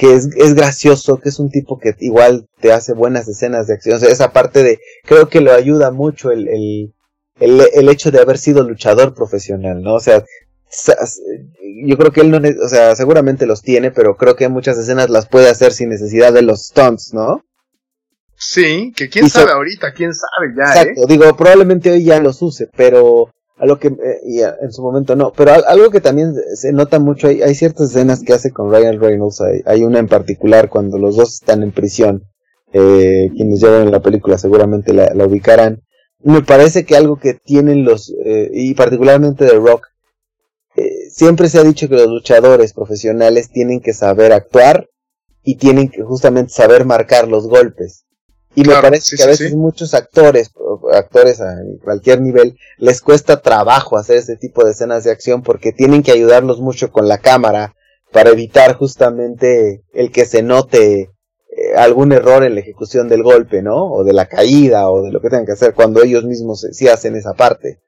que 0.00 0.14
es, 0.14 0.30
es, 0.34 0.54
gracioso, 0.54 1.18
que 1.18 1.28
es 1.28 1.38
un 1.38 1.50
tipo 1.50 1.78
que 1.78 1.94
igual 1.98 2.48
te 2.58 2.72
hace 2.72 2.94
buenas 2.94 3.28
escenas 3.28 3.66
de 3.66 3.74
acción. 3.74 3.96
O 3.96 3.98
sea, 3.98 4.08
esa 4.08 4.32
parte 4.32 4.62
de, 4.62 4.78
creo 5.04 5.28
que 5.28 5.42
lo 5.42 5.52
ayuda 5.52 5.90
mucho 5.90 6.30
el, 6.30 6.48
el, 6.48 6.94
el, 7.38 7.60
el 7.74 7.88
hecho 7.90 8.10
de 8.10 8.18
haber 8.18 8.38
sido 8.38 8.66
luchador 8.66 9.14
profesional, 9.14 9.82
¿no? 9.82 9.96
O 9.96 10.00
sea, 10.00 10.24
yo 11.84 11.98
creo 11.98 12.12
que 12.12 12.22
él 12.22 12.30
no, 12.30 12.38
o 12.38 12.68
sea, 12.68 12.96
seguramente 12.96 13.44
los 13.44 13.60
tiene, 13.60 13.90
pero 13.90 14.16
creo 14.16 14.36
que 14.36 14.48
muchas 14.48 14.78
escenas 14.78 15.10
las 15.10 15.28
puede 15.28 15.50
hacer 15.50 15.70
sin 15.72 15.90
necesidad 15.90 16.32
de 16.32 16.40
los 16.40 16.68
stunts, 16.68 17.12
¿no? 17.12 17.44
Sí, 18.38 18.94
que 18.96 19.10
quién 19.10 19.28
sabe 19.28 19.52
ahorita, 19.52 19.92
quién 19.92 20.12
sabe 20.14 20.54
ya, 20.56 20.80
¿eh? 20.80 20.92
Exacto, 20.92 21.06
digo, 21.08 21.36
probablemente 21.36 21.90
hoy 21.90 22.04
ya 22.04 22.20
los 22.20 22.40
use, 22.40 22.70
pero 22.74 23.28
a 23.60 23.66
lo 23.66 23.78
que 23.78 23.88
eh, 23.88 24.54
en 24.62 24.72
su 24.72 24.82
momento 24.82 25.14
no, 25.14 25.32
pero 25.32 25.52
algo 25.52 25.90
que 25.90 26.00
también 26.00 26.34
se 26.54 26.72
nota 26.72 26.98
mucho, 26.98 27.28
hay, 27.28 27.42
hay 27.42 27.54
ciertas 27.54 27.90
escenas 27.90 28.22
que 28.22 28.32
hace 28.32 28.52
con 28.52 28.70
Ryan 28.70 28.98
Reynolds, 28.98 29.42
hay, 29.66 29.84
una 29.84 29.98
en 29.98 30.08
particular 30.08 30.70
cuando 30.70 30.96
los 30.96 31.16
dos 31.16 31.34
están 31.34 31.62
en 31.62 31.70
prisión, 31.70 32.24
eh, 32.72 33.30
quienes 33.36 33.60
ya 33.60 33.68
ven 33.68 33.90
la 33.90 34.00
película 34.00 34.38
seguramente 34.38 34.94
la, 34.94 35.12
ubicarán, 35.26 35.82
me 36.22 36.40
parece 36.40 36.86
que 36.86 36.96
algo 36.96 37.16
que 37.16 37.34
tienen 37.34 37.84
los, 37.84 38.10
eh, 38.24 38.50
y 38.50 38.72
particularmente 38.72 39.44
de 39.44 39.52
Rock, 39.52 39.88
siempre 41.10 41.50
se 41.50 41.58
ha 41.58 41.62
dicho 41.62 41.90
que 41.90 41.96
los 41.96 42.08
luchadores 42.08 42.72
profesionales 42.72 43.50
tienen 43.50 43.80
que 43.80 43.92
saber 43.92 44.32
actuar 44.32 44.88
y 45.42 45.56
tienen 45.56 45.90
que 45.90 46.02
justamente 46.02 46.52
saber 46.52 46.86
marcar 46.86 47.28
los 47.28 47.46
golpes. 47.46 48.06
Y 48.54 48.62
me 48.64 48.74
parece 48.74 49.16
que 49.16 49.22
a 49.22 49.26
veces 49.26 49.54
muchos 49.54 49.94
actores, 49.94 50.50
actores 50.92 51.40
a 51.40 51.54
cualquier 51.84 52.20
nivel, 52.20 52.56
les 52.78 53.00
cuesta 53.00 53.40
trabajo 53.40 53.96
hacer 53.96 54.16
ese 54.16 54.36
tipo 54.36 54.64
de 54.64 54.72
escenas 54.72 55.04
de 55.04 55.12
acción 55.12 55.42
porque 55.42 55.72
tienen 55.72 56.02
que 56.02 56.12
ayudarlos 56.12 56.60
mucho 56.60 56.90
con 56.90 57.06
la 57.06 57.18
cámara 57.18 57.76
para 58.12 58.30
evitar 58.30 58.74
justamente 58.74 59.84
el 59.92 60.10
que 60.10 60.24
se 60.24 60.42
note 60.42 61.00
eh, 61.02 61.76
algún 61.76 62.12
error 62.12 62.42
en 62.42 62.54
la 62.54 62.60
ejecución 62.60 63.08
del 63.08 63.22
golpe, 63.22 63.62
¿no? 63.62 63.84
O 63.84 64.02
de 64.02 64.12
la 64.12 64.26
caída 64.26 64.90
o 64.90 65.02
de 65.02 65.12
lo 65.12 65.20
que 65.20 65.28
tengan 65.28 65.46
que 65.46 65.52
hacer 65.52 65.72
cuando 65.72 66.02
ellos 66.02 66.24
mismos 66.24 66.66
sí 66.72 66.88
hacen 66.88 67.14
esa 67.14 67.34
parte. 67.34 67.78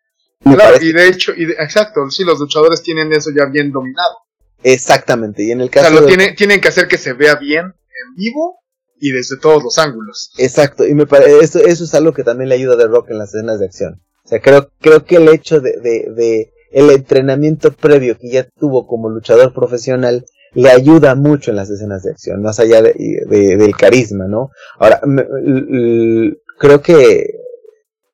claro, 0.45 0.77
y 0.81 0.93
de 0.93 1.09
hecho, 1.09 1.33
y 1.37 1.43
exacto, 1.45 2.09
sí, 2.09 2.23
los 2.23 2.39
luchadores 2.39 2.83
tienen 2.83 3.13
eso 3.13 3.31
ya 3.37 3.47
bien 3.47 3.73
dominado. 3.73 4.17
Exactamente, 4.63 5.43
y 5.43 5.51
en 5.51 5.61
el 5.61 5.71
caso... 5.71 5.89
O 5.89 5.91
sea, 5.91 6.01
lo 6.01 6.35
tienen 6.37 6.61
que 6.61 6.69
hacer 6.69 6.87
que 6.87 6.99
se 6.99 7.15
vea 7.15 7.35
bien 7.35 7.65
en 7.65 8.15
vivo 8.15 8.62
y 9.03 9.11
desde 9.11 9.37
todos 9.37 9.65
los 9.65 9.79
ángulos. 9.79 10.31
Exacto, 10.39 10.87
y 10.87 10.95
me 10.95 11.07
parece, 11.07 11.41
eso, 11.41 11.59
eso 11.59 11.83
es 11.83 11.93
algo 11.95 12.13
que 12.13 12.23
también 12.23 12.49
le 12.49 12.55
ayuda 12.55 12.75
a 12.75 12.79
The 12.79 12.87
Rock 12.87 13.11
en 13.11 13.19
las 13.19 13.35
escenas 13.35 13.59
de 13.59 13.67
acción. 13.67 14.01
O 14.25 14.29
sea, 14.29 14.41
creo, 14.41 14.71
creo 14.81 15.05
que 15.05 15.17
el 15.17 15.29
hecho 15.29 15.61
de, 15.61 15.73
de, 15.73 16.53
el 16.71 16.89
entrenamiento 16.89 17.73
previo 17.73 18.17
que 18.17 18.31
ya 18.31 18.47
tuvo 18.61 18.87
como 18.87 19.11
luchador 19.11 19.53
profesional 19.53 20.25
le 20.55 20.71
ayuda 20.71 21.17
mucho 21.17 21.51
en 21.51 21.57
las 21.57 21.69
escenas 21.69 22.05
de 22.05 22.13
acción, 22.13 22.43
más 22.43 22.61
allá 22.61 22.81
de, 22.81 22.95
del 23.27 23.77
carisma, 23.77 24.29
¿no? 24.29 24.51
Ahora, 24.79 25.01
creo 26.61 26.81
que 26.81 27.27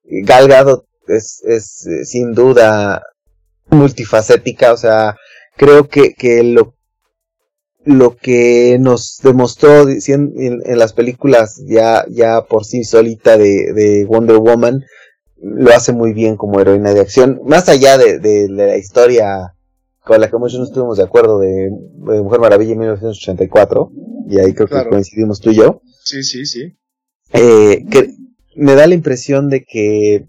Gal 0.05 0.49
Gadot 0.49 0.87
es, 1.07 1.43
es 1.45 1.87
sin 2.09 2.33
duda 2.33 3.03
multifacética, 3.69 4.73
o 4.73 4.79
sea, 4.79 5.17
creo 5.59 5.87
que, 5.87 6.15
que 6.15 6.43
lo 6.45 6.78
lo 7.89 8.17
que 8.17 8.77
nos 8.79 9.19
demostró 9.23 9.89
en, 9.89 10.33
en, 10.37 10.79
las 10.79 10.93
películas 10.93 11.63
ya, 11.67 12.05
ya 12.11 12.43
por 12.43 12.67
sí 12.67 12.85
solita 12.85 13.39
de, 13.39 13.73
de, 13.73 14.05
Wonder 14.05 14.37
Woman, 14.37 14.85
lo 15.41 15.71
hace 15.73 15.93
muy 15.93 16.13
bien 16.13 16.37
como 16.37 16.61
heroína 16.61 16.93
de 16.93 17.01
acción, 17.01 17.41
más 17.47 17.71
allá 17.71 17.97
de, 17.97 18.19
de, 18.19 18.51
la 18.51 18.77
historia 18.77 19.55
con 20.05 20.21
la 20.21 20.29
que 20.29 20.37
muchos 20.37 20.59
no 20.59 20.67
estuvimos 20.67 20.99
de 20.99 21.05
acuerdo 21.05 21.39
de, 21.39 21.71
Mujer 22.23 22.41
Maravilla 22.41 22.73
en 22.73 22.79
1984, 22.79 23.91
y 24.29 24.39
ahí 24.39 24.53
creo 24.53 24.69
que 24.69 24.89
coincidimos 24.91 25.41
tú 25.41 25.51
y 25.51 25.57
yo. 25.57 25.81
Sí, 26.05 26.23
sí, 26.23 26.45
sí. 26.45 26.77
Eh, 27.33 27.87
que 27.91 28.11
me 28.55 28.75
da 28.75 28.87
la 28.87 28.95
impresión 28.95 29.49
de 29.49 29.65
que 29.65 30.27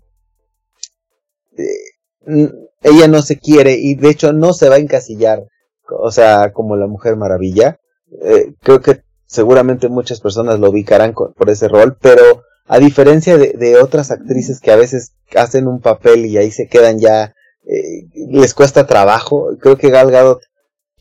eh, 1.58 2.52
ella 2.84 3.08
no 3.10 3.22
se 3.22 3.38
quiere 3.38 3.74
y 3.74 3.96
de 3.96 4.12
hecho 4.12 4.32
no 4.32 4.54
se 4.54 4.70
va 4.70 4.76
a 4.76 4.80
encasillar 4.80 5.44
o 5.92 6.12
sea, 6.12 6.52
como 6.54 6.76
la 6.76 6.88
Mujer 6.88 7.16
Maravilla. 7.16 7.80
Eh, 8.24 8.54
creo 8.62 8.82
que 8.82 9.04
seguramente 9.26 9.90
muchas 9.90 10.20
personas 10.22 10.60
lo 10.60 10.70
ubicarán 10.70 11.14
por 11.14 11.50
ese 11.50 11.68
rol, 11.68 11.98
pero 12.02 12.44
a 12.66 12.80
diferencia 12.80 13.38
de, 13.38 13.78
otras 13.78 14.12
actrices 14.12 14.60
que 14.60 14.72
a 14.72 14.76
veces 14.76 15.14
hacen 15.36 15.68
un 15.68 15.82
papel 15.82 16.26
y 16.26 16.38
ahí 16.38 16.52
se 16.52 16.68
quedan 16.68 17.00
ya, 17.00 17.34
eh, 17.66 18.08
les 18.30 18.54
cuesta 18.54 18.88
trabajo, 18.88 19.50
creo 19.60 19.78
que 19.78 19.90
Gal 19.90 20.12
Gadot 20.12 20.42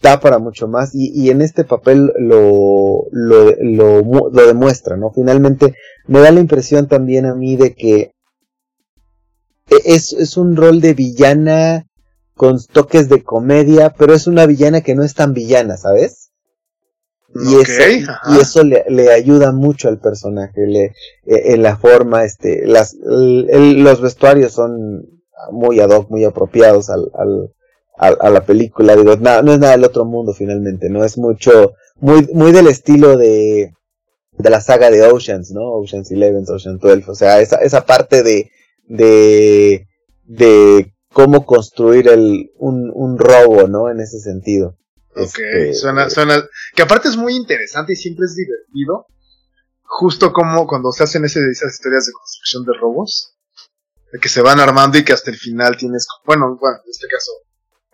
da 0.00 0.20
para 0.20 0.38
mucho 0.38 0.68
más 0.68 0.90
y, 0.94 1.28
en 1.30 1.42
este 1.42 1.64
papel 1.64 2.12
lo, 2.18 3.06
lo, 3.10 3.54
lo, 3.60 4.02
lo 4.02 4.46
demuestra, 4.46 4.96
¿no? 4.96 5.10
Finalmente 5.10 5.74
me 6.06 6.20
da 6.20 6.30
la 6.30 6.40
impresión 6.40 6.86
también 6.86 7.26
a 7.26 7.34
mí 7.34 7.56
de 7.56 7.74
que 7.74 8.12
e, 9.70 9.76
es, 9.84 10.12
es 10.12 10.36
un 10.36 10.56
rol 10.56 10.80
de 10.80 10.94
villana 10.94 11.87
con 12.38 12.64
toques 12.72 13.08
de 13.08 13.24
comedia, 13.24 13.90
pero 13.90 14.14
es 14.14 14.28
una 14.28 14.46
villana 14.46 14.80
que 14.80 14.94
no 14.94 15.02
es 15.02 15.12
tan 15.12 15.34
villana, 15.34 15.76
¿sabes? 15.76 16.30
Y 17.34 17.56
eso, 17.56 17.82
y 18.30 18.38
eso 18.40 18.62
le, 18.62 19.12
ayuda 19.12 19.50
mucho 19.50 19.88
al 19.88 19.98
personaje, 19.98 20.66
le, 20.66 20.84
e, 21.26 21.52
en 21.52 21.62
la 21.62 21.76
forma, 21.76 22.24
este, 22.24 22.64
las, 22.64 22.94
los 22.94 24.00
vestuarios 24.00 24.52
son 24.52 25.04
muy 25.50 25.80
ad 25.80 25.90
hoc, 25.90 26.08
muy 26.10 26.24
apropiados 26.24 26.90
al, 26.90 27.10
al, 27.14 28.16
a, 28.20 28.30
la 28.30 28.46
película, 28.46 28.94
digo, 28.94 29.16
no, 29.16 29.42
no 29.42 29.52
es 29.52 29.58
nada 29.58 29.72
del 29.72 29.84
otro 29.84 30.04
mundo 30.04 30.32
finalmente, 30.32 30.88
no 30.88 31.04
es 31.04 31.18
mucho, 31.18 31.74
muy, 31.96 32.26
muy 32.32 32.52
del 32.52 32.68
estilo 32.68 33.16
de, 33.16 33.72
de 34.38 34.50
la 34.50 34.60
saga 34.60 34.90
de 34.90 35.02
Oceans, 35.02 35.50
¿no? 35.50 35.72
Oceans 35.72 36.10
11, 36.12 36.52
Oceans 36.52 36.80
12, 36.80 37.10
o 37.10 37.14
sea, 37.16 37.40
esa, 37.40 37.56
esa 37.56 37.84
parte 37.84 38.22
de, 38.22 38.48
de, 38.86 39.88
de 40.24 40.92
cómo 41.12 41.44
construir 41.46 42.08
el, 42.08 42.50
un, 42.56 42.90
un 42.94 43.18
robo, 43.18 43.66
¿no? 43.68 43.90
En 43.90 44.00
ese 44.00 44.18
sentido. 44.20 44.76
Ok, 45.14 45.38
este, 45.38 45.74
suena, 45.74 46.10
suena, 46.10 46.42
que 46.74 46.82
aparte 46.82 47.08
es 47.08 47.16
muy 47.16 47.34
interesante 47.34 47.94
y 47.94 47.96
siempre 47.96 48.26
es 48.26 48.36
divertido, 48.36 49.06
justo 49.82 50.32
como 50.32 50.66
cuando 50.66 50.92
se 50.92 51.04
hacen 51.04 51.24
ese, 51.24 51.40
esas 51.50 51.74
historias 51.74 52.06
de 52.06 52.12
construcción 52.12 52.64
de 52.64 52.72
robos, 52.78 53.34
de 54.12 54.20
que 54.20 54.28
se 54.28 54.42
van 54.42 54.60
armando 54.60 54.98
y 54.98 55.04
que 55.04 55.12
hasta 55.12 55.30
el 55.30 55.36
final 55.36 55.76
tienes, 55.76 56.06
bueno, 56.24 56.56
bueno, 56.60 56.78
en 56.84 56.90
este 56.90 57.08
caso, 57.08 57.32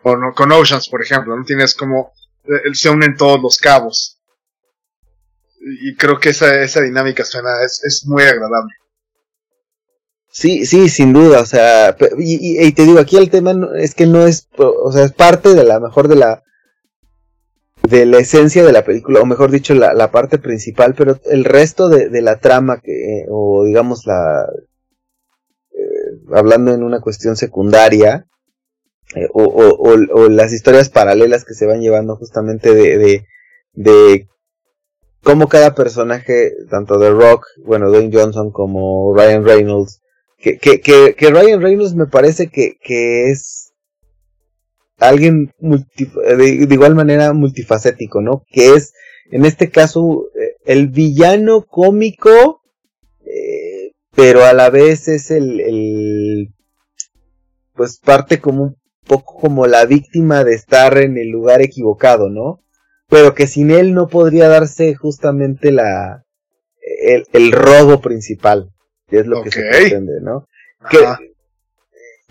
con, 0.03 0.33
con 0.33 0.53
Oceans, 0.53 0.89
por 0.89 1.03
ejemplo, 1.03 1.37
no 1.37 1.45
tienes 1.45 1.75
como, 1.75 2.13
eh, 2.45 2.75
se 2.75 2.91
unen 2.91 3.17
todos 3.17 3.41
los 3.41 3.57
cabos. 3.57 4.21
Y 5.61 5.97
creo 5.97 6.21
que 6.21 6.29
esa, 6.31 6.61
esa 6.61 6.83
dinámica 6.83 7.25
suena, 7.25 7.63
es, 7.65 7.83
es 7.85 8.05
muy 8.07 8.23
agradable. 8.23 8.75
Sí, 10.37 10.67
sí, 10.67 10.89
sin 10.89 11.13
duda, 11.13 11.41
o 11.43 11.47
sea, 11.47 11.97
y, 12.19 12.73
te 12.73 12.83
digo, 12.83 12.99
aquí 12.99 13.17
el 13.17 13.31
tema 13.31 13.55
es 13.77 13.95
que 13.95 14.05
no 14.07 14.27
es, 14.27 14.49
o 14.59 14.91
sea, 14.91 15.05
es 15.05 15.13
parte 15.13 15.55
de 15.55 15.63
la 15.63 15.79
mejor 15.79 16.09
de 16.09 16.17
la 16.17 16.43
de 17.89 18.05
la 18.05 18.19
esencia 18.19 18.65
de 18.65 18.73
la 18.73 18.85
película, 18.85 19.21
o 19.21 19.27
mejor 19.27 19.53
dicho, 19.53 19.75
la, 19.75 20.11
parte 20.11 20.39
principal, 20.39 20.97
pero 20.97 21.21
el 21.27 21.45
resto 21.45 21.89
de, 21.89 22.09
de 22.09 22.21
la 22.21 22.41
trama, 22.41 22.81
que, 22.81 23.27
o 23.31 23.65
digamos 23.65 24.07
la, 24.07 24.45
eh, 25.71 26.35
hablando 26.35 26.75
en 26.75 26.83
una 26.83 27.01
cuestión 27.01 27.37
secundaria, 27.37 28.27
eh, 29.15 29.29
o, 29.33 29.45
o, 29.45 29.93
o, 29.93 30.29
las 30.29 30.53
historias 30.53 30.91
paralelas 30.91 31.45
que 31.45 31.55
se 31.55 31.67
van 31.67 31.81
llevando 31.81 32.17
justamente 32.17 32.75
de, 32.75 33.25
de 33.73 34.29
cómo 35.23 35.47
cada 35.47 35.77
personaje, 35.77 36.55
tanto 36.71 36.99
de 36.99 37.11
Rock, 37.11 37.47
bueno, 37.65 37.89
Dwayne 37.89 38.11
Johnson 38.13 38.51
como 38.51 39.15
Ryan 39.15 39.45
Reynolds, 39.45 40.01
que, 40.45 40.81
que, 40.81 41.15
que, 41.15 41.31
Ryan 41.31 41.63
Reynolds 41.63 41.95
me 41.95 42.07
parece 42.07 42.49
que, 42.49 42.77
que 42.83 43.31
es 43.31 43.73
alguien 44.99 45.51
de, 45.59 46.67
igual 46.71 46.95
manera 46.95 47.33
multifacético, 47.33 48.21
¿no? 48.21 48.45
Que 48.49 48.75
es, 48.75 48.93
en 49.31 49.47
este 49.47 49.71
caso, 49.71 50.27
eh, 50.39 50.57
el 50.67 50.89
villano 50.89 51.65
cómico, 51.65 52.61
eh, 53.25 53.93
pero 54.15 54.45
a 54.45 54.53
la 54.53 54.69
vez 54.69 55.09
es 55.09 55.31
el, 55.31 55.61
el, 55.61 56.55
pues 57.73 57.99
parte 57.99 58.39
como 58.39 58.65
un 58.65 58.77
poco 59.07 59.41
como 59.41 59.67
la 59.67 59.87
víctima 59.87 60.45
de 60.45 60.55
estar 60.55 60.99
en 60.99 61.17
el 61.17 61.29
lugar 61.29 61.63
equivocado, 61.63 62.29
¿no? 62.29 62.61
Pero 63.09 63.35
que 63.35 63.47
sin 63.47 63.71
él 63.71 63.95
no 63.95 64.09
podría 64.09 64.49
darse 64.49 64.95
justamente 64.95 65.73
la, 65.73 66.25
el, 67.03 67.27
el 67.33 67.53
robo 67.53 68.03
principal 68.03 68.74
que 69.15 69.21
es 69.21 69.27
lo 69.27 69.43
que 69.43 69.51
se 69.53 69.63
pretende, 69.63 70.21
¿no? 70.21 70.49
Que 70.91 70.99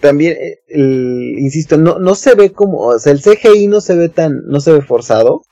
también, 0.01 0.35
eh, 0.37 0.59
insisto, 0.67 1.77
no, 1.77 1.97
no 1.97 2.13
se 2.15 2.35
ve 2.35 2.51
como, 2.51 2.79
o 2.79 2.99
sea, 2.99 3.13
el 3.13 3.21
CGI 3.21 3.67
no 3.67 3.79
se 3.79 3.95
ve 3.95 4.09
tan, 4.09 4.41
no 4.47 4.59
se 4.59 4.73
ve 4.73 4.81
forzado. 4.81 5.43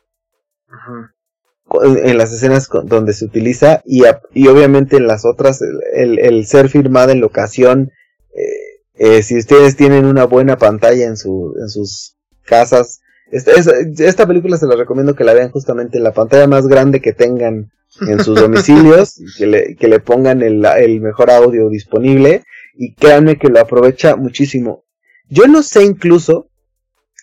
En, 1.83 2.17
las 2.17 2.33
escenas 2.33 2.67
donde 2.83 3.13
se 3.13 3.23
utiliza 3.23 3.81
y, 3.85 4.03
y 4.33 4.47
obviamente 4.47 4.97
en 4.97 5.07
las 5.07 5.23
otras 5.23 5.61
el, 5.93 6.19
el, 6.19 6.45
ser 6.45 6.67
firmado 6.67 7.11
en 7.11 7.21
locación 7.21 7.91
eh, 8.35 8.81
eh, 8.95 9.23
si 9.23 9.37
ustedes 9.37 9.77
tienen 9.77 10.03
una 10.03 10.25
buena 10.25 10.57
pantalla 10.57 11.05
en, 11.05 11.15
su, 11.15 11.55
en 11.61 11.69
sus 11.69 12.17
casas 12.43 12.99
Esta, 13.31 13.53
esta 13.99 14.27
película 14.27 14.57
se 14.57 14.65
la 14.65 14.75
recomiendo 14.75 15.15
que 15.15 15.23
la 15.23 15.33
vean 15.33 15.49
justamente 15.49 15.97
en 15.97 16.03
la 16.03 16.11
pantalla 16.11 16.45
más 16.45 16.67
grande 16.67 16.99
que 16.99 17.13
tengan 17.13 17.71
en 17.99 18.23
sus 18.23 18.39
domicilios, 18.39 19.21
que 19.37 19.47
le, 19.47 19.75
que 19.75 19.87
le 19.87 19.99
pongan 19.99 20.41
el, 20.41 20.65
el 20.65 21.01
mejor 21.01 21.31
audio 21.31 21.69
disponible. 21.69 22.43
Y 22.73 22.95
créanme 22.95 23.37
que 23.37 23.49
lo 23.49 23.59
aprovecha 23.59 24.15
muchísimo. 24.15 24.85
Yo 25.29 25.47
no 25.47 25.61
sé 25.61 25.83
incluso 25.83 26.49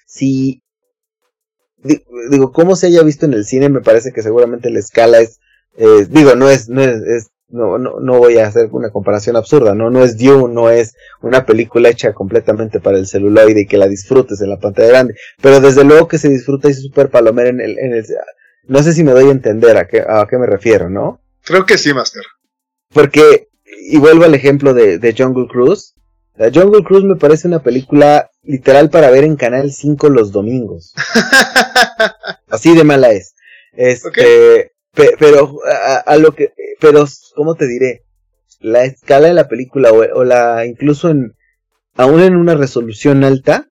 si 0.07 0.63
digo, 2.31 2.53
cómo 2.53 2.77
se 2.77 2.89
haya 2.89 3.03
visto 3.03 3.27
en 3.27 3.35
el 3.35 3.45
cine, 3.45 3.69
me 3.69 3.81
parece 3.81 4.13
que 4.13 4.23
seguramente 4.23 4.71
la 4.71 4.79
escala 4.79 5.19
es, 5.21 5.41
digo, 6.11 6.35
no 6.35 6.49
es, 6.49 6.69
no 6.69 6.83
es, 6.83 7.31
no, 7.49 7.79
no, 7.79 8.01
no 8.01 8.19
voy 8.19 8.39
a 8.39 8.47
hacer 8.47 8.69
una 8.73 8.91
comparación 8.91 9.37
absurda, 9.37 9.75
no, 9.75 9.91
no 9.91 10.03
es 10.03 10.19
Dune, 10.19 10.53
no 10.53 10.71
es 10.71 10.95
una 11.23 11.47
película 11.47 11.89
hecha 11.89 12.13
completamente 12.13 12.81
para 12.81 12.99
el 12.99 13.07
celuloide 13.07 13.63
y 13.63 13.67
que 13.67 13.79
la 13.79 13.89
disfrutes 13.89 14.41
en 14.41 14.51
la 14.51 14.59
pantalla 14.59 14.89
grande, 14.89 15.15
pero 15.41 15.61
desde 15.61 15.85
luego 15.85 16.09
que 16.09 16.19
se 16.19 16.29
disfruta 16.29 16.69
y 16.69 16.73
es 16.73 16.83
súper 16.83 17.11
palomera 17.11 17.49
en 17.49 17.61
el, 17.61 17.79
en 17.79 17.95
el, 17.95 18.07
no 18.69 18.83
sé 18.83 18.93
si 18.93 19.03
me 19.03 19.13
doy 19.13 19.29
a 19.29 19.33
entender 19.33 19.77
a 19.77 19.89
qué, 19.89 20.05
a 20.07 20.27
qué 20.29 20.39
me 20.39 20.47
refiero, 20.47 20.89
¿no? 20.89 21.21
Creo 21.43 21.67
que 21.67 21.79
sí, 21.79 21.93
Master. 21.93 22.23
Porque, 22.93 23.49
y 23.91 23.99
vuelvo 23.99 24.25
al 24.25 24.35
ejemplo 24.35 24.75
de, 24.75 24.99
de 24.99 25.15
Jungle 25.17 25.49
Cruise, 25.49 25.95
la 26.39 26.53
Jungle 26.53 26.85
Cruise 26.85 27.05
me 27.05 27.17
parece 27.17 27.49
una 27.49 27.65
película 27.65 28.31
literal 28.45 28.91
para 28.91 29.11
ver 29.11 29.25
en 29.25 29.35
Canal 29.35 29.73
5 29.73 30.09
los 30.09 30.31
domingos. 30.31 30.95
Así 32.49 32.77
de 32.77 32.85
mala 32.85 33.11
es. 33.11 33.35
Este, 33.73 34.73
pero 34.93 35.59
a, 36.07 36.17
lo 36.17 36.33
que, 36.33 36.53
pero 36.81 37.05
¿cómo 37.35 37.57
te 37.57 37.67
diré? 37.67 38.05
La 38.61 38.85
escala 38.85 39.29
de 39.29 39.35
la 39.35 39.49
película 39.49 39.91
o, 39.93 40.25
la 40.25 40.65
incluso 40.65 41.11
en 41.11 41.37
aún 41.97 42.21
en 42.21 42.37
una 42.37 42.55
resolución 42.55 43.25
alta 43.25 43.69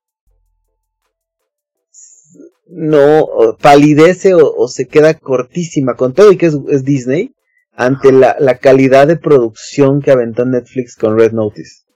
no 2.68 3.56
palidece 3.60 4.34
o, 4.34 4.68
se 4.68 4.86
queda 4.86 5.14
cortísima 5.14 5.94
con 5.94 6.14
todo 6.14 6.32
y 6.32 6.36
que 6.36 6.46
es, 6.46 6.84
Disney 6.84 7.34
ante 7.72 8.12
la, 8.12 8.36
la 8.40 8.58
calidad 8.58 9.06
de 9.06 9.16
producción 9.16 10.02
que 10.02 10.10
aventó 10.10 10.44
Netflix 10.44 10.96
con 10.96 11.18
Red 11.18 11.32
Notice 11.32 11.88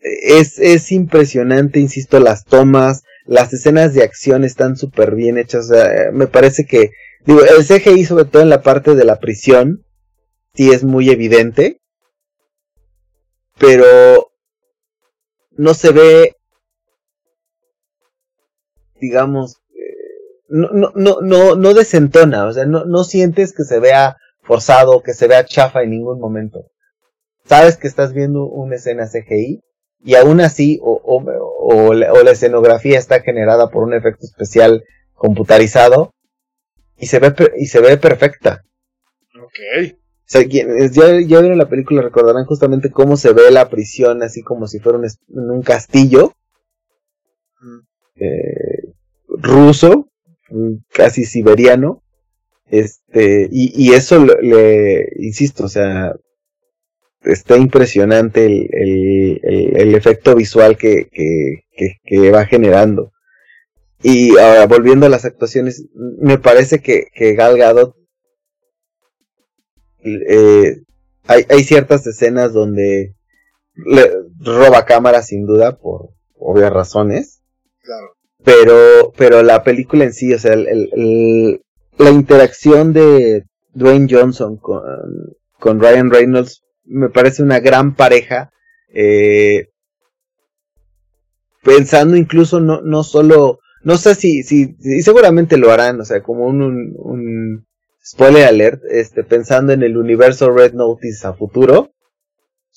es, 0.00 0.58
es 0.58 0.92
impresionante, 0.92 1.80
insisto, 1.80 2.20
las 2.20 2.44
tomas, 2.44 3.02
las 3.26 3.52
escenas 3.52 3.94
de 3.94 4.02
acción 4.02 4.44
están 4.44 4.76
súper 4.76 5.14
bien 5.14 5.38
hechas. 5.38 5.70
me 6.12 6.26
parece 6.26 6.64
que, 6.66 6.90
digo, 7.24 7.40
el 7.42 7.64
CGI, 7.64 8.04
sobre 8.04 8.24
todo 8.24 8.42
en 8.42 8.50
la 8.50 8.62
parte 8.62 8.94
de 8.94 9.04
la 9.04 9.18
prisión, 9.18 9.84
sí 10.54 10.70
es 10.70 10.84
muy 10.84 11.10
evidente. 11.10 11.80
Pero 13.58 14.30
no 15.50 15.74
se 15.74 15.90
ve, 15.90 16.36
digamos, 19.00 19.60
eh, 19.74 20.42
no, 20.48 20.70
no, 20.72 20.92
no, 20.94 21.20
no, 21.20 21.54
no 21.54 21.74
desentona, 21.74 22.46
o 22.46 22.52
sea, 22.52 22.66
no, 22.66 22.84
no 22.84 23.04
sientes 23.04 23.52
que 23.52 23.64
se 23.64 23.80
vea 23.80 24.16
forzado, 24.42 25.02
que 25.02 25.14
se 25.14 25.28
vea 25.28 25.44
chafa 25.44 25.82
en 25.82 25.90
ningún 25.90 26.20
momento 26.20 26.64
sabes 27.48 27.78
que 27.78 27.88
estás 27.88 28.12
viendo 28.12 28.46
una 28.46 28.76
escena 28.76 29.08
CGI 29.08 29.62
y 30.04 30.14
aún 30.14 30.40
así 30.40 30.78
o, 30.82 31.00
o, 31.02 31.94
la, 31.94 32.30
escenografía 32.30 32.98
está 32.98 33.20
generada 33.20 33.70
por 33.70 33.82
un 33.82 33.94
efecto 33.94 34.26
especial 34.26 34.84
computarizado 35.14 36.12
y 36.98 37.06
se 37.06 37.18
ve 37.18 37.34
y 37.56 37.66
se 37.66 37.80
ve 37.80 37.96
perfecta. 37.96 38.64
Ok. 39.40 39.94
O 39.94 40.30
sea, 40.30 40.42
ya, 40.42 40.64
ya 40.90 41.40
vieron 41.40 41.56
la 41.56 41.70
película, 41.70 42.02
recordarán 42.02 42.44
justamente 42.44 42.90
cómo 42.90 43.16
se 43.16 43.32
ve 43.32 43.50
la 43.50 43.70
prisión, 43.70 44.22
así 44.22 44.42
como 44.42 44.66
si 44.66 44.78
fuera 44.78 44.98
un, 44.98 45.06
un 45.28 45.62
castillo 45.62 46.34
eh, 48.16 48.77
ruso, 49.40 50.08
casi 50.92 51.24
siberiano. 51.24 52.02
Este, 52.70 53.48
y, 53.50 53.72
y 53.74 53.94
eso 53.94 54.24
le, 54.24 55.08
insisto, 55.16 55.64
o 55.64 55.68
sea, 55.68 56.12
está 57.22 57.56
impresionante 57.56 58.44
el, 58.46 59.40
el, 59.42 59.94
efecto 59.94 60.34
visual 60.34 60.76
que, 60.76 61.08
que, 61.10 62.30
va 62.30 62.44
generando. 62.46 63.12
Y 64.02 64.38
ahora, 64.38 64.66
volviendo 64.66 65.06
a 65.06 65.08
las 65.08 65.24
actuaciones, 65.24 65.86
me 65.94 66.38
parece 66.38 66.80
que, 66.80 67.06
que 67.12 67.34
Gal 67.34 67.58
Gadot, 67.58 67.96
eh, 70.04 70.76
hay, 71.26 71.44
hay 71.48 71.64
ciertas 71.64 72.06
escenas 72.06 72.52
donde 72.52 73.14
le 73.74 74.10
roba 74.38 74.84
cámara 74.84 75.22
sin 75.22 75.46
duda 75.46 75.78
por 75.78 76.10
obvias 76.36 76.72
razones. 76.72 77.42
Claro. 77.82 78.17
Pero, 78.48 79.12
pero 79.14 79.42
la 79.42 79.62
película 79.62 80.04
en 80.04 80.14
sí, 80.14 80.32
o 80.32 80.38
sea, 80.38 80.54
el, 80.54 81.60
la 81.98 82.10
interacción 82.10 82.94
de 82.94 83.44
Dwayne 83.74 84.08
Johnson 84.10 84.56
con, 84.56 84.80
con 85.58 85.78
Ryan 85.78 86.10
Reynolds 86.10 86.62
me 86.84 87.10
parece 87.10 87.42
una 87.42 87.60
gran 87.60 87.94
pareja. 87.94 88.50
Eh, 88.94 89.68
pensando 91.62 92.16
incluso 92.16 92.58
no, 92.58 92.80
no 92.80 93.02
solo, 93.02 93.58
no 93.82 93.98
sé 93.98 94.14
si, 94.14 94.42
si, 94.42 94.76
y 94.80 95.02
seguramente 95.02 95.58
lo 95.58 95.70
harán, 95.70 96.00
o 96.00 96.06
sea, 96.06 96.22
como 96.22 96.46
un, 96.46 96.94
un, 96.96 97.66
spoiler 98.02 98.46
alert, 98.46 98.80
este, 98.90 99.24
pensando 99.24 99.74
en 99.74 99.82
el 99.82 99.98
universo 99.98 100.50
Red 100.50 100.72
Notice 100.72 101.26
a 101.26 101.34
futuro. 101.34 101.90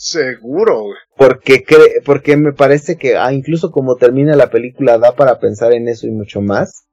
Seguro, 0.03 0.85
Porque, 1.15 1.63
porque 2.03 2.35
me 2.35 2.53
parece 2.53 2.97
que, 2.97 3.17
ah, 3.17 3.31
incluso 3.31 3.69
como 3.69 3.97
termina 3.97 4.35
la 4.35 4.49
película, 4.49 4.97
da 4.97 5.15
para 5.15 5.39
pensar 5.39 5.73
en 5.73 5.87
eso 5.87 6.07
y 6.07 6.11
mucho 6.11 6.41
más. 6.41 6.87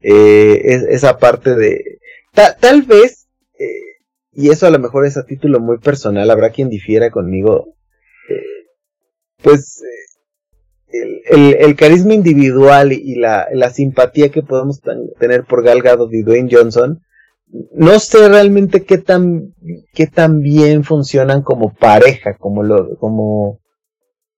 Eh, 0.00 0.60
esa 0.88 1.18
parte 1.18 1.56
de, 1.56 1.98
tal 2.60 2.82
vez, 2.82 3.26
eh, 3.58 3.66
y 4.30 4.50
eso 4.50 4.68
a 4.68 4.70
lo 4.70 4.78
mejor 4.78 5.04
es 5.04 5.16
a 5.16 5.26
título 5.26 5.58
muy 5.58 5.78
personal, 5.78 6.30
habrá 6.30 6.50
quien 6.50 6.68
difiera 6.68 7.10
conmigo, 7.10 7.74
eh, 8.30 8.68
pues 9.42 9.82
eh, 10.92 11.24
el, 11.58 11.74
carisma 11.74 12.14
individual 12.14 12.92
y 12.92 13.16
la, 13.16 13.48
simpatía 13.72 14.28
que 14.28 14.42
podemos 14.42 14.80
tener 15.18 15.42
por 15.42 15.64
Gal 15.64 15.82
Gadot 15.82 16.12
y 16.12 16.22
Dwayne 16.22 16.50
Johnson, 16.52 17.02
no 17.46 17.98
sé 18.00 18.28
realmente 18.28 18.84
qué 18.84 18.98
tan, 18.98 19.54
qué 19.92 20.06
tan 20.06 20.40
bien 20.40 20.84
funcionan 20.84 21.42
como 21.42 21.72
pareja, 21.74 22.36
como 22.36 22.62
lo, 22.62 22.96
como, 22.98 23.60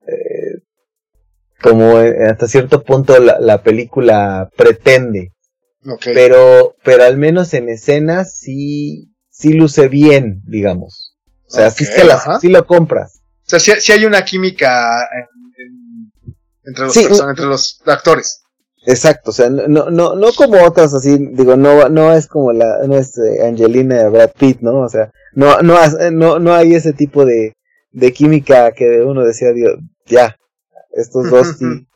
eh, 0.07 0.62
como 1.62 1.97
hasta 1.97 2.47
cierto 2.47 2.83
punto 2.83 3.19
la, 3.19 3.62
película 3.62 4.51
pretende. 4.57 5.33
Pero, 6.03 6.75
pero 6.83 7.05
al 7.05 7.16
menos 7.16 7.55
en 7.55 7.69
escenas 7.69 8.37
sí, 8.38 9.14
sí 9.31 9.53
luce 9.53 9.88
bien, 9.88 10.42
digamos. 10.47 11.16
O 11.47 11.51
sea, 11.51 11.71
sí, 11.71 11.87
sí 12.40 12.49
lo 12.49 12.66
compras. 12.66 13.21
O 13.47 13.49
sea, 13.49 13.61
sí, 13.61 13.92
hay 13.92 14.05
una 14.05 14.25
química 14.25 15.09
entre, 16.64 16.85
los 16.85 16.97
entre 16.97 17.47
los 17.47 17.81
actores. 17.87 18.42
Exacto, 18.87 19.31
o 19.31 19.33
sea, 19.33 19.51
no, 19.51 19.90
no, 19.90 20.14
no 20.14 20.33
como 20.33 20.62
otras 20.62 20.94
así, 20.94 21.18
digo, 21.33 21.57
no, 21.57 21.88
no 21.88 22.12
es 22.12 22.29
como 22.29 22.53
la, 22.53 22.87
no 22.87 22.96
es 22.96 23.18
eh, 23.18 23.44
Angelina 23.44 24.09
Brad 24.09 24.31
Pitt, 24.38 24.61
¿no? 24.61 24.79
O 24.79 24.88
sea, 24.88 25.11
no, 25.35 25.61
no, 25.61 25.75
no, 26.12 26.38
no 26.38 26.55
hay 26.55 26.75
ese 26.75 26.92
tipo 26.92 27.25
de, 27.25 27.57
de 27.90 28.12
química 28.12 28.70
que 28.70 29.03
uno 29.03 29.25
decía, 29.25 29.53
Dios, 29.53 29.81
ya, 30.07 30.37
estos 30.92 31.29
dos 31.31 31.57
sí, 31.59 31.87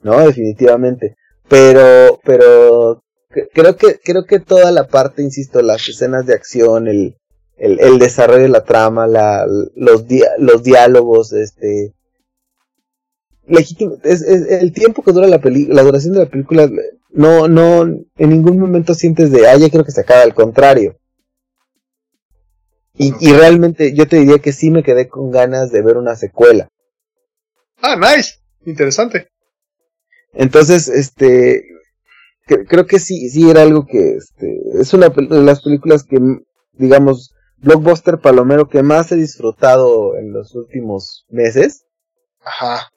no, 0.00 0.18
definitivamente. 0.26 1.14
Pero, 1.48 2.18
pero 2.24 3.02
creo 3.54 3.76
que 3.76 4.00
creo 4.02 4.24
que 4.24 4.40
toda 4.40 4.72
la 4.72 4.88
parte, 4.88 5.22
insisto, 5.22 5.62
las 5.62 5.88
escenas 5.88 6.26
de 6.26 6.34
acción, 6.34 6.88
el, 6.88 7.16
el, 7.56 7.98
desarrollo 8.00 8.42
de 8.42 8.48
la 8.48 8.64
trama, 8.64 9.06
la, 9.06 9.46
los, 9.46 10.04
los 10.38 10.62
diálogos, 10.64 11.32
este 11.32 11.94
legítimo, 13.52 13.98
es, 14.02 14.22
el 14.22 14.72
tiempo 14.72 15.02
que 15.02 15.12
dura 15.12 15.26
la 15.26 15.40
película, 15.40 15.76
la 15.76 15.82
duración 15.82 16.14
de 16.14 16.20
la 16.20 16.30
película, 16.30 16.68
no, 17.10 17.48
no, 17.48 17.82
en 17.82 18.30
ningún 18.30 18.58
momento 18.58 18.94
sientes 18.94 19.30
de, 19.30 19.48
ah, 19.48 19.56
ya 19.56 19.70
creo 19.70 19.84
que 19.84 19.92
se 19.92 20.00
acaba, 20.00 20.22
al 20.22 20.34
contrario. 20.34 20.96
Y, 22.94 23.14
y 23.20 23.32
realmente 23.32 23.94
yo 23.94 24.06
te 24.06 24.16
diría 24.16 24.38
que 24.38 24.52
sí 24.52 24.70
me 24.70 24.82
quedé 24.82 25.08
con 25.08 25.30
ganas 25.30 25.70
de 25.70 25.82
ver 25.82 25.96
una 25.96 26.14
secuela. 26.14 26.68
Ah, 27.80 27.96
nice, 27.96 28.34
interesante. 28.64 29.28
Entonces, 30.34 30.88
este, 30.88 31.64
creo 32.46 32.86
que 32.86 32.98
sí, 32.98 33.28
sí 33.28 33.50
era 33.50 33.62
algo 33.62 33.86
que 33.86 34.16
este, 34.16 34.60
es 34.80 34.92
una 34.94 35.08
de 35.08 35.42
las 35.42 35.62
películas 35.62 36.04
que, 36.04 36.18
digamos, 36.72 37.34
blockbuster 37.58 38.18
palomero 38.18 38.68
que 38.68 38.82
más 38.82 39.12
he 39.12 39.16
disfrutado 39.16 40.16
en 40.16 40.32
los 40.32 40.54
últimos 40.54 41.26
meses. 41.28 41.84
Ajá. 42.40 42.88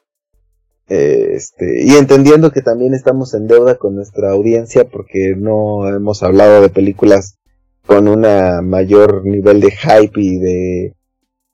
Este, 0.88 1.84
y 1.84 1.95
entendiendo 1.95 2.52
que 2.52 2.62
también 2.62 2.93
estamos 2.93 3.34
en 3.34 3.48
deuda 3.48 3.76
con 3.76 3.95
nuestra 3.95 4.32
audiencia 4.32 4.86
porque 4.86 5.36
no 5.36 5.88
hemos 5.88 6.21
hablado 6.24 6.62
de 6.62 6.69
películas 6.69 7.38
con 7.86 8.08
un 8.08 8.21
mayor 8.67 9.26
nivel 9.26 9.62
de 9.62 9.71
hype 9.71 10.21
y 10.21 10.39
de, 10.39 10.95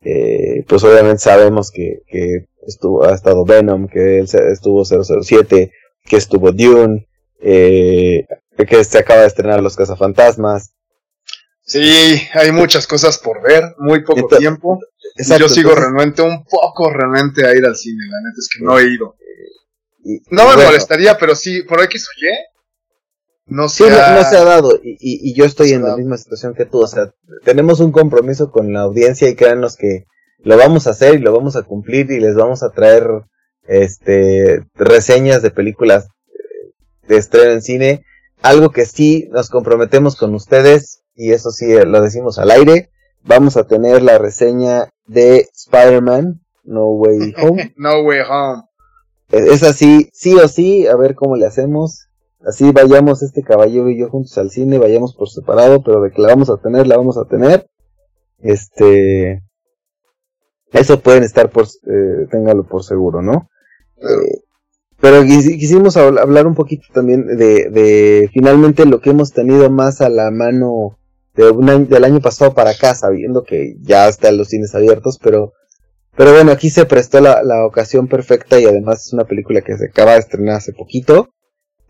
eh, 0.04 0.66
pues 0.68 0.84
obviamente 0.84 1.20
sabemos 1.20 1.72
que, 1.72 2.02
que 2.08 2.46
estuvo, 2.66 3.04
ha 3.06 3.14
estado 3.14 3.46
Venom, 3.46 3.88
que 3.88 4.20
estuvo 4.20 4.84
007, 4.86 5.72
que 6.06 6.16
estuvo 6.16 6.52
Dune, 6.52 7.08
eh, 7.42 8.26
que 8.68 8.84
se 8.84 9.00
acaba 9.00 9.22
de 9.22 9.28
estrenar 9.28 9.62
Los 9.62 9.76
Cazafantasmas. 9.76 10.74
Sí, 11.72 12.28
hay 12.34 12.52
muchas 12.52 12.86
cosas 12.86 13.18
por 13.18 13.42
ver, 13.42 13.64
muy 13.78 14.04
poco 14.04 14.28
tiempo. 14.38 14.78
yo 15.40 15.48
sigo 15.48 15.74
realmente 15.74 16.22
un 16.22 16.44
poco 16.44 16.92
realmente 16.92 17.48
a 17.48 17.56
ir 17.56 17.66
al 17.66 17.78
cine, 17.78 18.04
la 18.10 18.18
neta 18.18 18.38
es 18.38 18.50
que 18.54 18.66
no 18.66 18.78
he 18.78 18.94
ido. 18.94 19.16
no 20.32 20.50
me 20.50 20.66
molestaría, 20.66 21.18
pero 21.18 21.34
sí, 21.34 21.62
por 21.62 21.82
X 21.84 22.08
o 22.10 22.26
Y, 22.26 23.54
no 23.56 23.70
se, 23.70 23.90
ha... 23.90 24.16
No, 24.16 24.30
se 24.30 24.36
ha 24.36 24.44
dado, 24.44 24.82
y, 24.84 24.98
y, 25.00 25.34
yo 25.34 25.46
estoy 25.46 25.72
en 25.72 25.84
la 25.84 25.96
misma 25.96 26.18
situación 26.18 26.56
que 26.56 26.66
tú, 26.66 26.82
o 26.82 26.88
sea, 26.88 27.14
tenemos 27.46 27.80
un 27.80 27.94
compromiso 27.94 28.52
con 28.52 28.74
la 28.74 28.82
audiencia 28.82 29.30
y 29.30 29.36
créanos 29.36 29.78
que 29.78 30.04
lo 30.40 30.58
vamos 30.58 30.88
a 30.88 30.90
hacer 30.90 31.16
y 31.16 31.20
lo 31.20 31.32
vamos 31.32 31.56
a 31.56 31.64
cumplir 31.64 32.12
y 32.12 32.20
les 32.20 32.36
vamos 32.36 32.64
a 32.64 32.72
traer 32.72 33.08
este 33.64 34.66
reseñas 34.76 35.42
de 35.42 35.52
películas 35.52 36.10
eh, 36.28 37.08
de 37.08 37.16
estreno 37.16 37.54
en 37.54 37.62
cine, 37.62 38.06
algo 38.42 38.72
que 38.72 38.86
sí 38.86 39.30
nos 39.32 39.50
comprometemos 39.50 40.18
con 40.18 40.36
ustedes 40.36 41.01
y 41.16 41.32
eso 41.32 41.52
sí 41.52 41.72
eh, 41.72 41.86
lo 41.86 42.02
decimos 42.02 42.40
al 42.40 42.52
aire, 42.52 42.90
vamos 43.24 43.58
a 43.58 43.66
tener 43.66 44.02
la 44.02 44.18
reseña 44.18 44.90
de 45.06 45.48
Spider-Man 45.54 46.42
No 46.64 46.88
Way 46.88 47.34
Home. 47.42 47.74
no 47.78 48.02
Way 48.02 48.20
Home. 48.30 48.64
Es 49.30 49.64
así, 49.64 50.10
sí 50.14 50.36
o 50.36 50.48
sí, 50.48 50.88
a 50.88 50.96
ver 50.96 51.16
cómo 51.16 51.38
le 51.38 51.46
hacemos. 51.46 52.08
Así 52.46 52.72
vayamos 52.72 53.22
este 53.24 53.44
caballero 53.44 53.90
y 53.90 54.00
yo 54.00 54.10
juntos 54.10 54.38
al 54.38 54.50
cine, 54.50 54.78
vayamos 54.78 55.16
por 55.16 55.30
separado, 55.30 55.84
pero 55.84 56.02
de 56.02 56.12
que 56.12 56.22
la 56.22 56.30
vamos 56.30 56.50
a 56.50 56.58
tener, 56.58 56.88
la 56.88 56.98
vamos 56.98 57.18
a 57.18 57.26
tener. 57.26 57.70
Este, 58.40 59.44
eso 60.74 61.00
pueden 61.02 61.24
estar 61.24 61.50
por, 61.50 61.66
eh, 61.66 62.28
téngalo 62.32 62.68
por 62.68 62.84
seguro, 62.84 63.22
¿no? 63.22 63.50
Eh, 63.98 64.42
pero 65.00 65.24
quisimos 65.24 65.98
hablar 65.98 66.46
un 66.46 66.56
poquito 66.56 66.86
también 66.94 67.26
de, 67.26 67.70
de, 67.70 68.30
finalmente 68.34 68.86
lo 68.86 69.02
que 69.02 69.10
hemos 69.10 69.34
tenido 69.34 69.70
más 69.70 70.02
a 70.02 70.10
la 70.10 70.30
mano 70.30 70.98
de 71.34 71.50
un 71.50 71.88
del 71.88 72.04
año 72.04 72.20
pasado 72.20 72.54
para 72.54 72.72
acá, 72.72 72.94
sabiendo 72.96 73.44
que 73.44 73.76
ya 73.82 74.08
están 74.08 74.38
los 74.38 74.50
cines 74.50 74.76
abiertos, 74.76 75.18
pero, 75.22 75.54
pero 76.16 76.34
bueno, 76.34 76.52
aquí 76.52 76.70
se 76.70 76.86
prestó 76.86 77.22
la, 77.22 77.44
la 77.44 77.66
ocasión 77.66 78.08
perfecta 78.08 78.60
y 78.60 78.66
además 78.66 79.08
es 79.08 79.14
una 79.14 79.26
película 79.26 79.62
que 79.62 79.78
se 79.78 79.86
acaba 79.86 80.14
de 80.14 80.20
estrenar 80.20 80.56
hace 80.56 80.74
poquito. 80.74 81.30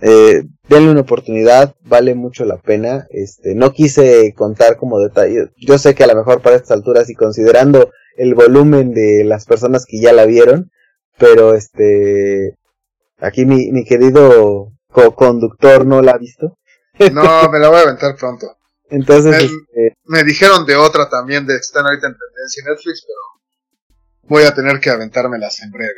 Eh, 0.04 0.44
denle 0.68 0.92
una 0.92 1.02
oportunidad, 1.02 1.76
vale 1.82 2.16
mucho 2.16 2.44
la 2.46 2.58
pena. 2.58 3.08
Este, 3.12 3.54
no 3.56 3.72
quise 3.72 4.34
contar 4.36 4.78
como 4.78 5.00
detalle. 5.00 5.50
Yo 5.58 5.78
sé 5.78 5.94
que 5.94 6.04
a 6.04 6.08
lo 6.08 6.16
mejor 6.16 6.42
para 6.42 6.56
estas 6.56 6.72
alturas 6.72 7.10
y 7.10 7.14
considerando 7.14 7.92
el 8.18 8.34
volumen 8.34 8.94
de 8.94 9.24
las 9.24 9.46
personas 9.46 9.86
que 9.86 10.00
ya 10.00 10.12
la 10.12 10.26
vieron, 10.26 10.72
pero 11.18 11.54
este, 11.54 12.56
aquí 13.20 13.46
mi, 13.46 13.72
mi 13.72 13.86
querido 13.86 14.72
co-conductor 14.92 15.86
no 15.86 16.02
la 16.02 16.14
ha 16.14 16.18
visto. 16.18 16.58
No, 17.14 17.50
me 17.50 17.60
la 17.60 17.70
voy 17.70 17.80
a 17.80 17.84
aventar 17.84 18.16
pronto. 18.16 18.48
Entonces, 18.92 19.32
me, 19.32 19.44
este, 19.44 19.98
me 20.06 20.24
dijeron 20.24 20.66
de 20.66 20.76
otra 20.76 21.10
también 21.10 21.48
de 21.48 21.54
que 21.54 21.60
están 21.60 21.86
ahorita 21.86 22.08
en 22.08 22.14
tendencia 22.14 22.64
en 22.64 22.74
Netflix, 22.74 23.06
pero 23.08 24.30
voy 24.30 24.44
a 24.44 24.54
tener 24.54 24.80
que 24.80 24.90
aventármelas 24.90 25.62
en 25.62 25.72
breve. 25.72 25.94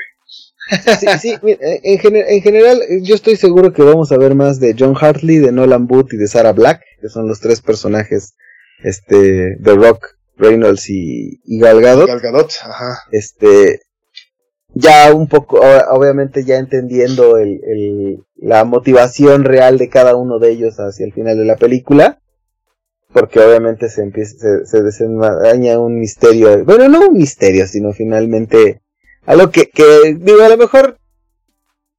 Sí, 1.00 1.08
sí, 1.20 1.38
en, 1.44 2.16
en, 2.16 2.42
general 2.42 2.82
yo 3.02 3.16
estoy 3.16 3.36
seguro 3.36 3.74
que 3.74 3.84
vamos 3.84 4.14
a 4.14 4.18
ver 4.18 4.34
más 4.34 4.62
de 4.62 4.74
John 4.78 4.96
Hartley, 5.00 5.40
de 5.40 5.52
Nolan 5.52 5.88
Booth 5.88 6.14
y 6.14 6.18
de 6.18 6.28
Sarah 6.28 6.54
Black, 6.54 6.82
que 7.02 7.10
son 7.10 7.28
los 7.28 7.42
tres 7.42 7.60
personajes 7.60 8.36
este 8.82 9.56
de 9.60 9.76
Rock, 9.76 10.16
Reynolds 10.38 10.90
y, 10.90 11.42
y 11.44 11.60
Gal 11.60 11.82
Gadot. 11.82 12.10
ajá. 12.10 13.00
Este, 13.12 13.82
ya 14.74 15.14
un 15.14 15.28
poco, 15.28 15.60
obviamente 15.92 16.46
ya 16.46 16.58
entendiendo 16.58 17.38
el, 17.38 17.60
el, 17.66 18.24
la 18.36 18.64
motivación 18.64 19.44
real 19.44 19.78
de 19.78 19.90
cada 19.90 20.16
uno 20.16 20.40
de 20.40 20.52
ellos 20.52 20.76
hacia 20.78 21.06
el 21.06 21.14
final 21.14 21.38
de 21.38 21.46
la 21.46 21.58
película, 21.58 22.22
porque 23.14 23.40
obviamente 23.40 23.90
se 23.90 24.02
empieza, 24.02 24.38
se, 24.38 24.66
se 24.66 24.82
desenmaraña 24.82 25.80
un 25.80 26.00
misterio, 26.00 26.66
bueno, 26.66 26.90
no 26.90 27.08
un 27.08 27.14
misterio, 27.14 27.68
sino 27.68 27.94
finalmente 27.94 28.82
algo 29.26 29.52
que, 29.52 29.70
que, 29.70 30.18
digo, 30.20 30.42
a 30.42 30.50
lo 30.50 30.58
mejor 30.58 30.98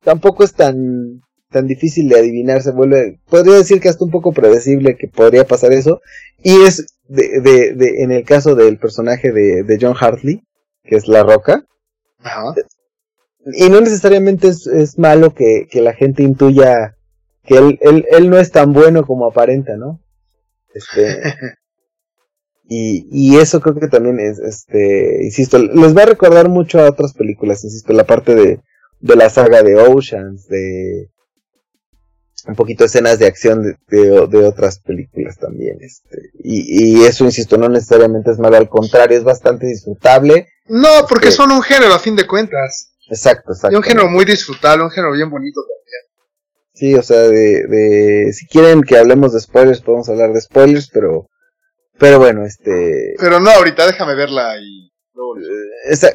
tampoco 0.03 0.45
es 0.45 0.53
tan, 0.53 1.23
tan 1.51 1.67
difícil 1.67 2.09
de 2.09 2.19
adivinar, 2.19 2.63
se 2.63 2.73
vuelve, 2.73 3.21
podría 3.29 3.55
decir 3.55 3.81
que 3.81 3.89
hasta 3.89 4.05
un 4.05 4.11
poco 4.11 4.33
predecible 4.33 4.97
que 4.97 5.09
podría 5.09 5.47
pasar 5.47 5.73
eso, 5.73 6.01
y 6.43 6.63
es 6.63 6.99
de, 7.09 7.41
de, 7.41 7.75
de 7.75 8.03
en 8.03 8.11
el 8.11 8.25
caso 8.25 8.55
del 8.55 8.79
personaje 8.79 9.33
de, 9.33 9.63
de 9.63 9.79
John 9.81 9.97
Hartley, 9.99 10.43
que 10.83 10.97
es 10.97 11.09
La 11.09 11.23
Roca, 11.23 11.65
Ajá. 12.19 12.55
y 13.57 13.69
no 13.71 13.81
necesariamente 13.81 14.49
es, 14.49 14.67
es 14.67 14.99
malo 14.99 15.33
que, 15.33 15.67
que, 15.71 15.81
la 15.81 15.95
gente 15.95 16.23
intuya 16.23 16.97
que 17.45 17.57
él, 17.57 17.79
él, 17.83 18.05
él 18.11 18.29
no 18.31 18.39
es 18.39 18.51
tan 18.51 18.73
bueno 18.73 19.07
como 19.07 19.27
aparenta, 19.27 19.77
¿no? 19.77 20.01
Este, 20.75 21.23
Y, 22.67 23.07
y 23.11 23.39
eso 23.39 23.61
creo 23.61 23.75
que 23.75 23.89
también 23.89 24.19
es, 24.19 24.39
este, 24.39 25.23
insisto, 25.23 25.59
les 25.59 25.95
va 25.97 26.03
a 26.03 26.07
recordar 26.07 26.49
mucho 26.49 26.81
a 26.81 26.89
otras 26.89 27.13
películas, 27.13 27.63
insisto, 27.63 27.93
la 27.93 28.05
parte 28.05 28.35
de, 28.35 28.61
de 29.01 29.17
la 29.17 29.29
saga 29.29 29.63
de 29.63 29.77
Oceans, 29.77 30.49
de 30.49 31.11
un 32.47 32.55
poquito 32.55 32.85
escenas 32.85 33.19
de 33.19 33.27
acción 33.27 33.63
de, 33.63 33.77
de, 33.89 34.47
otras 34.47 34.79
películas 34.79 35.37
también, 35.39 35.77
este, 35.83 36.31
y, 36.43 37.01
y, 37.01 37.05
eso, 37.05 37.25
insisto, 37.25 37.59
no 37.59 37.69
necesariamente 37.69 38.31
es 38.31 38.39
malo, 38.39 38.57
al 38.57 38.69
contrario, 38.69 39.19
es 39.19 39.25
bastante 39.25 39.67
disfrutable. 39.67 40.49
No, 40.67 41.07
porque 41.07 41.29
este 41.29 41.37
son 41.37 41.51
un 41.51 41.63
género 41.63 41.93
a 41.93 41.99
fin 41.99 42.17
de 42.17 42.27
cuentas. 42.27 42.95
Exacto, 43.11 43.53
exacto. 43.53 43.75
Y 43.75 43.77
un 43.77 43.83
género 43.83 44.09
muy 44.09 44.25
disfrutable, 44.25 44.85
un 44.85 44.91
género 44.91 45.13
bien 45.13 45.29
bonito 45.29 45.61
también. 45.61 46.14
Sí, 46.75 46.95
o 46.95 47.03
sea, 47.03 47.21
de, 47.21 47.67
de, 47.67 48.33
si 48.33 48.47
quieren 48.47 48.83
que 48.83 48.99
hablemos 48.99 49.33
de 49.33 49.41
spoilers, 49.41 49.81
podemos 49.81 50.09
hablar 50.09 50.33
de 50.33 50.41
spoilers, 50.41 50.91
pero 50.93 51.29
pero 51.99 52.19
bueno, 52.19 52.45
este. 52.45 53.15
Pero 53.19 53.41
no, 53.41 53.51
ahorita 53.51 53.87
déjame 53.87 54.15
verla 54.15 54.57
y. 54.59 54.93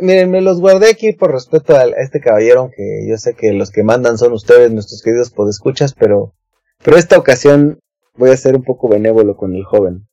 miren, 0.01 0.31
me 0.31 0.41
los 0.41 0.59
guardé 0.59 0.89
aquí 0.89 1.13
por 1.13 1.31
respeto 1.31 1.75
a, 1.75 1.85
este 1.85 2.19
caballero, 2.19 2.61
aunque 2.61 3.05
yo 3.07 3.17
sé 3.17 3.33
que 3.33 3.53
los 3.53 3.71
que 3.71 3.83
mandan 3.83 4.17
son 4.17 4.33
ustedes, 4.33 4.71
nuestros 4.71 5.01
queridos 5.01 5.29
podescuchas, 5.29 5.93
pero. 5.93 6.33
Pero 6.83 6.97
esta 6.97 7.17
ocasión 7.17 7.79
voy 8.15 8.31
a 8.31 8.37
ser 8.37 8.55
un 8.55 8.63
poco 8.63 8.87
benévolo 8.87 9.35
con 9.35 9.53
el 9.55 9.63
joven. 9.63 10.07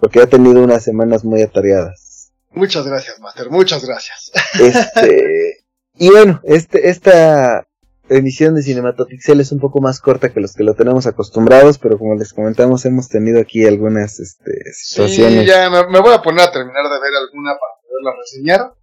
Porque 0.00 0.20
ha 0.20 0.26
tenido 0.26 0.62
unas 0.62 0.82
semanas 0.82 1.24
muy 1.24 1.42
atareadas. 1.42 2.32
Muchas 2.50 2.86
gracias, 2.86 3.20
Master, 3.20 3.50
muchas 3.50 3.84
gracias. 3.84 4.32
Este. 4.60 5.64
y 5.96 6.10
bueno, 6.10 6.40
este, 6.44 6.90
esta 6.90 7.66
emisión 8.08 8.54
de 8.54 8.62
Cinematopixel 8.62 9.40
es 9.40 9.52
un 9.52 9.60
poco 9.60 9.80
más 9.80 10.00
corta 10.00 10.32
que 10.32 10.40
los 10.40 10.54
que 10.54 10.64
lo 10.64 10.74
tenemos 10.74 11.06
acostumbrados, 11.06 11.78
pero 11.78 11.98
como 11.98 12.14
les 12.14 12.32
comentamos, 12.32 12.84
hemos 12.84 13.08
tenido 13.08 13.40
aquí 13.40 13.66
algunas 13.66 14.20
este, 14.20 14.52
situaciones. 14.72 15.40
Sí, 15.40 15.46
ya 15.46 15.70
me, 15.70 16.00
voy 16.00 16.14
a 16.14 16.22
poner 16.22 16.48
a 16.48 16.52
terminar 16.52 16.84
de 16.84 17.00
ver 17.00 17.14
alguna 17.20 17.52
para 17.52 17.80
poderla 17.82 18.12
reseñar. 18.20 18.74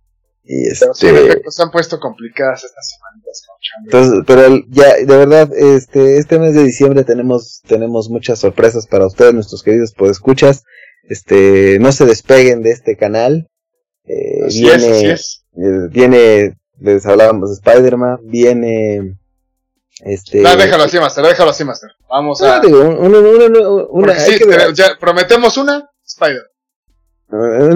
Y 0.43 0.67
este... 0.67 0.88
Pero 1.01 1.51
se 1.51 1.62
han 1.62 1.71
puesto 1.71 1.99
complicadas 1.99 2.63
estas 2.63 2.89
semanas. 2.89 3.10
Entonces, 3.86 4.23
pero 4.25 4.63
ya, 4.69 4.95
de 4.95 5.05
verdad, 5.05 5.49
este, 5.55 6.17
este 6.17 6.39
mes 6.39 6.55
de 6.55 6.63
diciembre 6.63 7.03
tenemos, 7.03 7.62
tenemos 7.67 8.10
muchas 8.10 8.39
sorpresas 8.39 8.88
para 8.88 9.05
ustedes, 9.05 9.34
nuestros 9.34 9.63
queridos 9.63 9.93
podescuchas. 9.93 10.63
Este, 11.03 11.77
no 11.79 11.91
se 11.91 12.05
despeguen 12.05 12.63
de 12.63 12.71
este 12.71 12.95
canal. 12.95 13.49
Eh, 14.05 14.47
viene, 14.47 15.12
es, 15.12 15.45
eh, 15.55 15.88
viene 15.91 16.59
les 16.80 17.06
hablábamos 17.06 17.50
de 17.50 17.56
Spider-Man, 17.56 18.20
viene 18.24 19.18
este... 20.02 20.42
No, 20.42 20.56
déjalo 20.56 20.84
así, 20.84 20.98
Master, 21.00 21.26
déjalo 21.26 21.52
así, 21.52 21.63
Master. 21.63 21.92
Vamos 22.10 22.42
a... 22.42 22.62
una, 22.62 24.18
ya 24.74 24.98
prometemos 25.00 25.58
una, 25.58 25.89
Spider. 26.06 26.44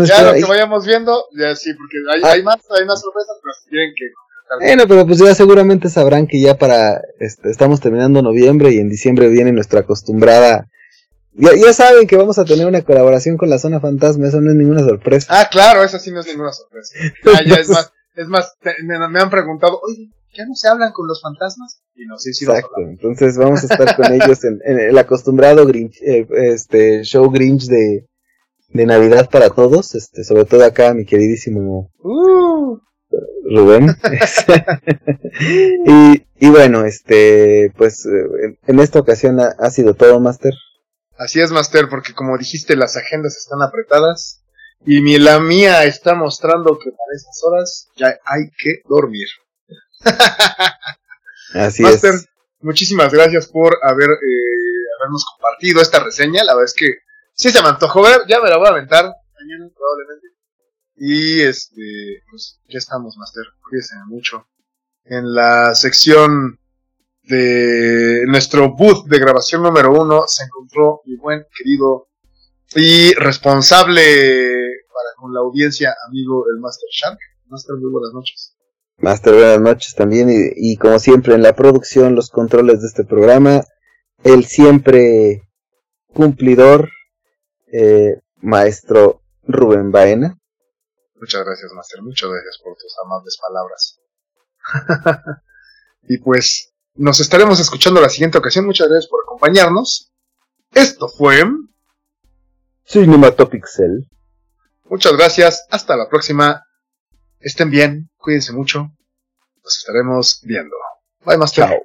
ya 0.06 0.24
lo 0.24 0.34
que 0.34 0.46
vayamos 0.46 0.86
viendo, 0.86 1.26
ya 1.38 1.56
sí, 1.56 1.72
porque 1.74 1.98
hay, 2.14 2.22
ah. 2.24 2.32
hay 2.34 2.44
más, 2.44 2.58
hay 2.78 2.86
más 2.86 3.02
sorpresas, 3.02 3.38
pero 3.42 3.54
si 3.62 3.70
quieren 3.70 3.94
que... 3.96 4.06
Bueno, 4.60 4.84
pero 4.88 5.08
pues 5.08 5.18
ya 5.18 5.34
seguramente 5.34 5.90
sabrán 5.90 6.28
que 6.28 6.40
ya 6.40 6.58
para, 6.58 7.02
este, 7.20 7.50
estamos 7.50 7.80
terminando 7.80 8.22
noviembre 8.22 8.72
y 8.72 8.78
en 8.78 8.90
diciembre 8.90 9.28
viene 9.30 9.52
nuestra 9.52 9.80
acostumbrada 9.80 10.68
ya, 11.36 11.50
ya, 11.56 11.74
saben 11.74 12.06
que 12.06 12.16
vamos 12.16 12.38
a 12.38 12.46
tener 12.46 12.68
una 12.68 12.84
colaboración 12.84 13.38
con 13.38 13.50
la 13.50 13.58
zona 13.58 13.80
fantasma, 13.80 14.28
eso 14.28 14.40
no 14.40 14.52
es 14.52 14.56
ninguna 14.56 14.82
sorpresa. 14.82 15.28
Ah, 15.30 15.50
claro, 15.50 15.84
eso 15.84 15.98
sí 15.98 16.12
no 16.12 16.20
es 16.20 16.28
ninguna 16.28 16.52
sorpresa. 16.52 16.94
Ah, 17.26 17.42
ya 17.46 17.56
es 17.56 17.70
más, 17.70 17.92
es 18.16 18.28
más, 18.28 18.54
me, 18.84 19.20
han 19.20 19.30
preguntado, 19.30 19.80
oye, 19.84 20.10
¿ya 20.34 20.46
no 20.46 20.56
se 20.56 20.68
hablan 20.68 20.92
con 20.92 21.08
los 21.08 21.22
fantasmas? 21.22 21.82
Y 21.96 22.06
no 22.06 22.18
sé 22.18 22.34
si 22.34 22.46
Exacto, 22.46 22.82
entonces 22.82 23.38
vamos 23.38 23.64
a 23.64 23.74
estar 23.74 23.96
con 23.96 24.12
ellos 24.14 24.44
en, 24.44 24.60
el 24.66 24.98
acostumbrado 24.98 25.66
Grinch, 25.66 26.02
eh, 26.02 26.28
este 26.32 27.04
show 27.04 27.30
Grinch 27.32 27.66
de, 27.66 28.08
de 28.70 28.86
Navidad 28.86 29.30
para 29.30 29.50
todos, 29.50 29.96
este, 29.96 30.24
sobre 30.24 30.46
todo 30.46 30.66
acá 30.66 30.94
mi 30.94 31.06
queridísimo 31.06 31.92
uh. 32.00 32.78
Rubén. 33.56 33.90
y, 35.86 36.26
y 36.40 36.50
bueno, 36.50 36.86
este, 36.86 37.72
pues 37.78 38.06
eh, 38.06 38.58
en 38.66 38.80
esta 38.80 39.00
ocasión 39.00 39.40
ha, 39.40 39.54
ha 39.60 39.70
sido 39.70 39.94
todo, 39.94 40.20
Master. 40.20 40.54
Así 41.18 41.40
es, 41.40 41.52
Master, 41.52 41.88
porque 41.90 42.14
como 42.14 42.38
dijiste, 42.38 42.76
las 42.76 42.98
agendas 42.98 43.38
están 43.38 43.62
apretadas. 43.62 44.43
Y 44.86 45.02
mi, 45.02 45.18
la 45.18 45.40
mía 45.40 45.86
está 45.86 46.14
mostrando 46.14 46.78
que 46.78 46.92
para 46.92 47.16
esas 47.16 47.42
horas 47.44 47.90
ya 47.96 48.18
hay 48.26 48.50
que 48.58 48.82
dormir. 48.88 49.28
Así 51.54 51.84
Master, 51.84 52.16
es. 52.16 52.28
muchísimas 52.60 53.14
gracias 53.14 53.48
por 53.48 53.78
haber 53.84 54.10
eh, 54.10 54.84
habernos 55.00 55.26
compartido 55.26 55.82
esta 55.82 56.04
reseña. 56.04 56.44
La 56.44 56.54
verdad 56.54 56.66
es 56.66 56.74
que 56.74 56.96
sí 57.34 57.50
se 57.50 57.62
me 57.62 57.70
antojó 57.70 58.02
ver, 58.02 58.22
ya 58.28 58.42
me 58.42 58.50
la 58.50 58.58
voy 58.58 58.68
a 58.68 58.72
aventar 58.72 59.06
mañana 59.06 59.72
probablemente. 59.74 60.28
Y 60.96 61.42
este, 61.42 62.24
pues 62.30 62.60
ya 62.68 62.78
estamos, 62.78 63.16
Master. 63.18 63.46
Cuídense 63.62 63.96
mucho. 64.08 64.48
En 65.06 65.34
la 65.34 65.76
sección 65.76 66.60
de 67.24 68.26
nuestro 68.28 68.74
booth 68.76 69.08
de 69.08 69.20
grabación 69.20 69.64
número 69.64 69.92
uno 69.92 70.24
se 70.28 70.44
encontró 70.44 71.02
mi 71.06 71.16
buen 71.16 71.46
querido 71.56 72.10
y 72.76 73.14
responsable 73.14 74.02
para 74.88 75.16
con 75.18 75.34
la 75.34 75.40
audiencia 75.42 75.96
amigo 76.08 76.46
el 76.54 76.60
Master 76.60 76.90
Shark. 76.92 77.20
Master, 77.48 77.76
muy 77.78 77.92
buenas 77.92 78.14
noches. 78.14 78.56
Master, 78.98 79.34
buenas 79.34 79.62
noches 79.62 79.96
también. 79.96 80.30
Y, 80.30 80.74
y 80.74 80.78
como 80.78 81.00
siempre, 81.00 81.36
en 81.36 81.44
la 81.44 81.56
producción, 81.56 82.16
los 82.16 82.30
controles 82.30 82.82
de 82.82 82.88
este 82.88 83.06
programa, 83.06 83.64
el 84.24 84.46
siempre 84.46 85.50
cumplidor, 86.14 86.90
eh, 87.72 88.22
maestro 88.38 89.22
Rubén 89.44 89.92
Baena. 89.92 90.40
Muchas 91.16 91.44
gracias, 91.46 91.72
Master. 91.74 92.02
Muchas 92.02 92.30
gracias 92.30 92.60
por 92.64 92.76
tus 92.76 92.94
amables 93.04 93.38
palabras. 93.42 94.00
y 96.04 96.18
pues 96.20 96.74
nos 96.96 97.20
estaremos 97.20 97.60
escuchando 97.60 98.02
la 98.02 98.10
siguiente 98.10 98.38
ocasión. 98.38 98.66
Muchas 98.66 98.88
gracias 98.88 99.10
por 99.10 99.22
acompañarnos. 99.24 100.12
Esto 100.74 101.08
fue 101.08 101.44
Cinematopixel. 102.86 104.10
Muchas 104.90 105.14
gracias. 105.14 105.66
Hasta 105.70 105.96
la 105.96 106.10
próxima. 106.10 106.64
Estén 107.40 107.70
bien. 107.70 108.10
Cuídense 108.18 108.54
mucho. 108.54 108.92
Nos 109.64 109.78
estaremos 109.78 110.42
viendo. 110.44 110.76
Bye, 111.26 111.38
Master. 111.38 111.66
Chao. 111.68 111.80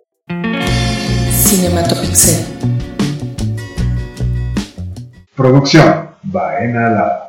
Cinematopixel. 1.31 2.45
Producción 5.35 6.17
Baena 6.25 6.91
Lab. 6.91 7.28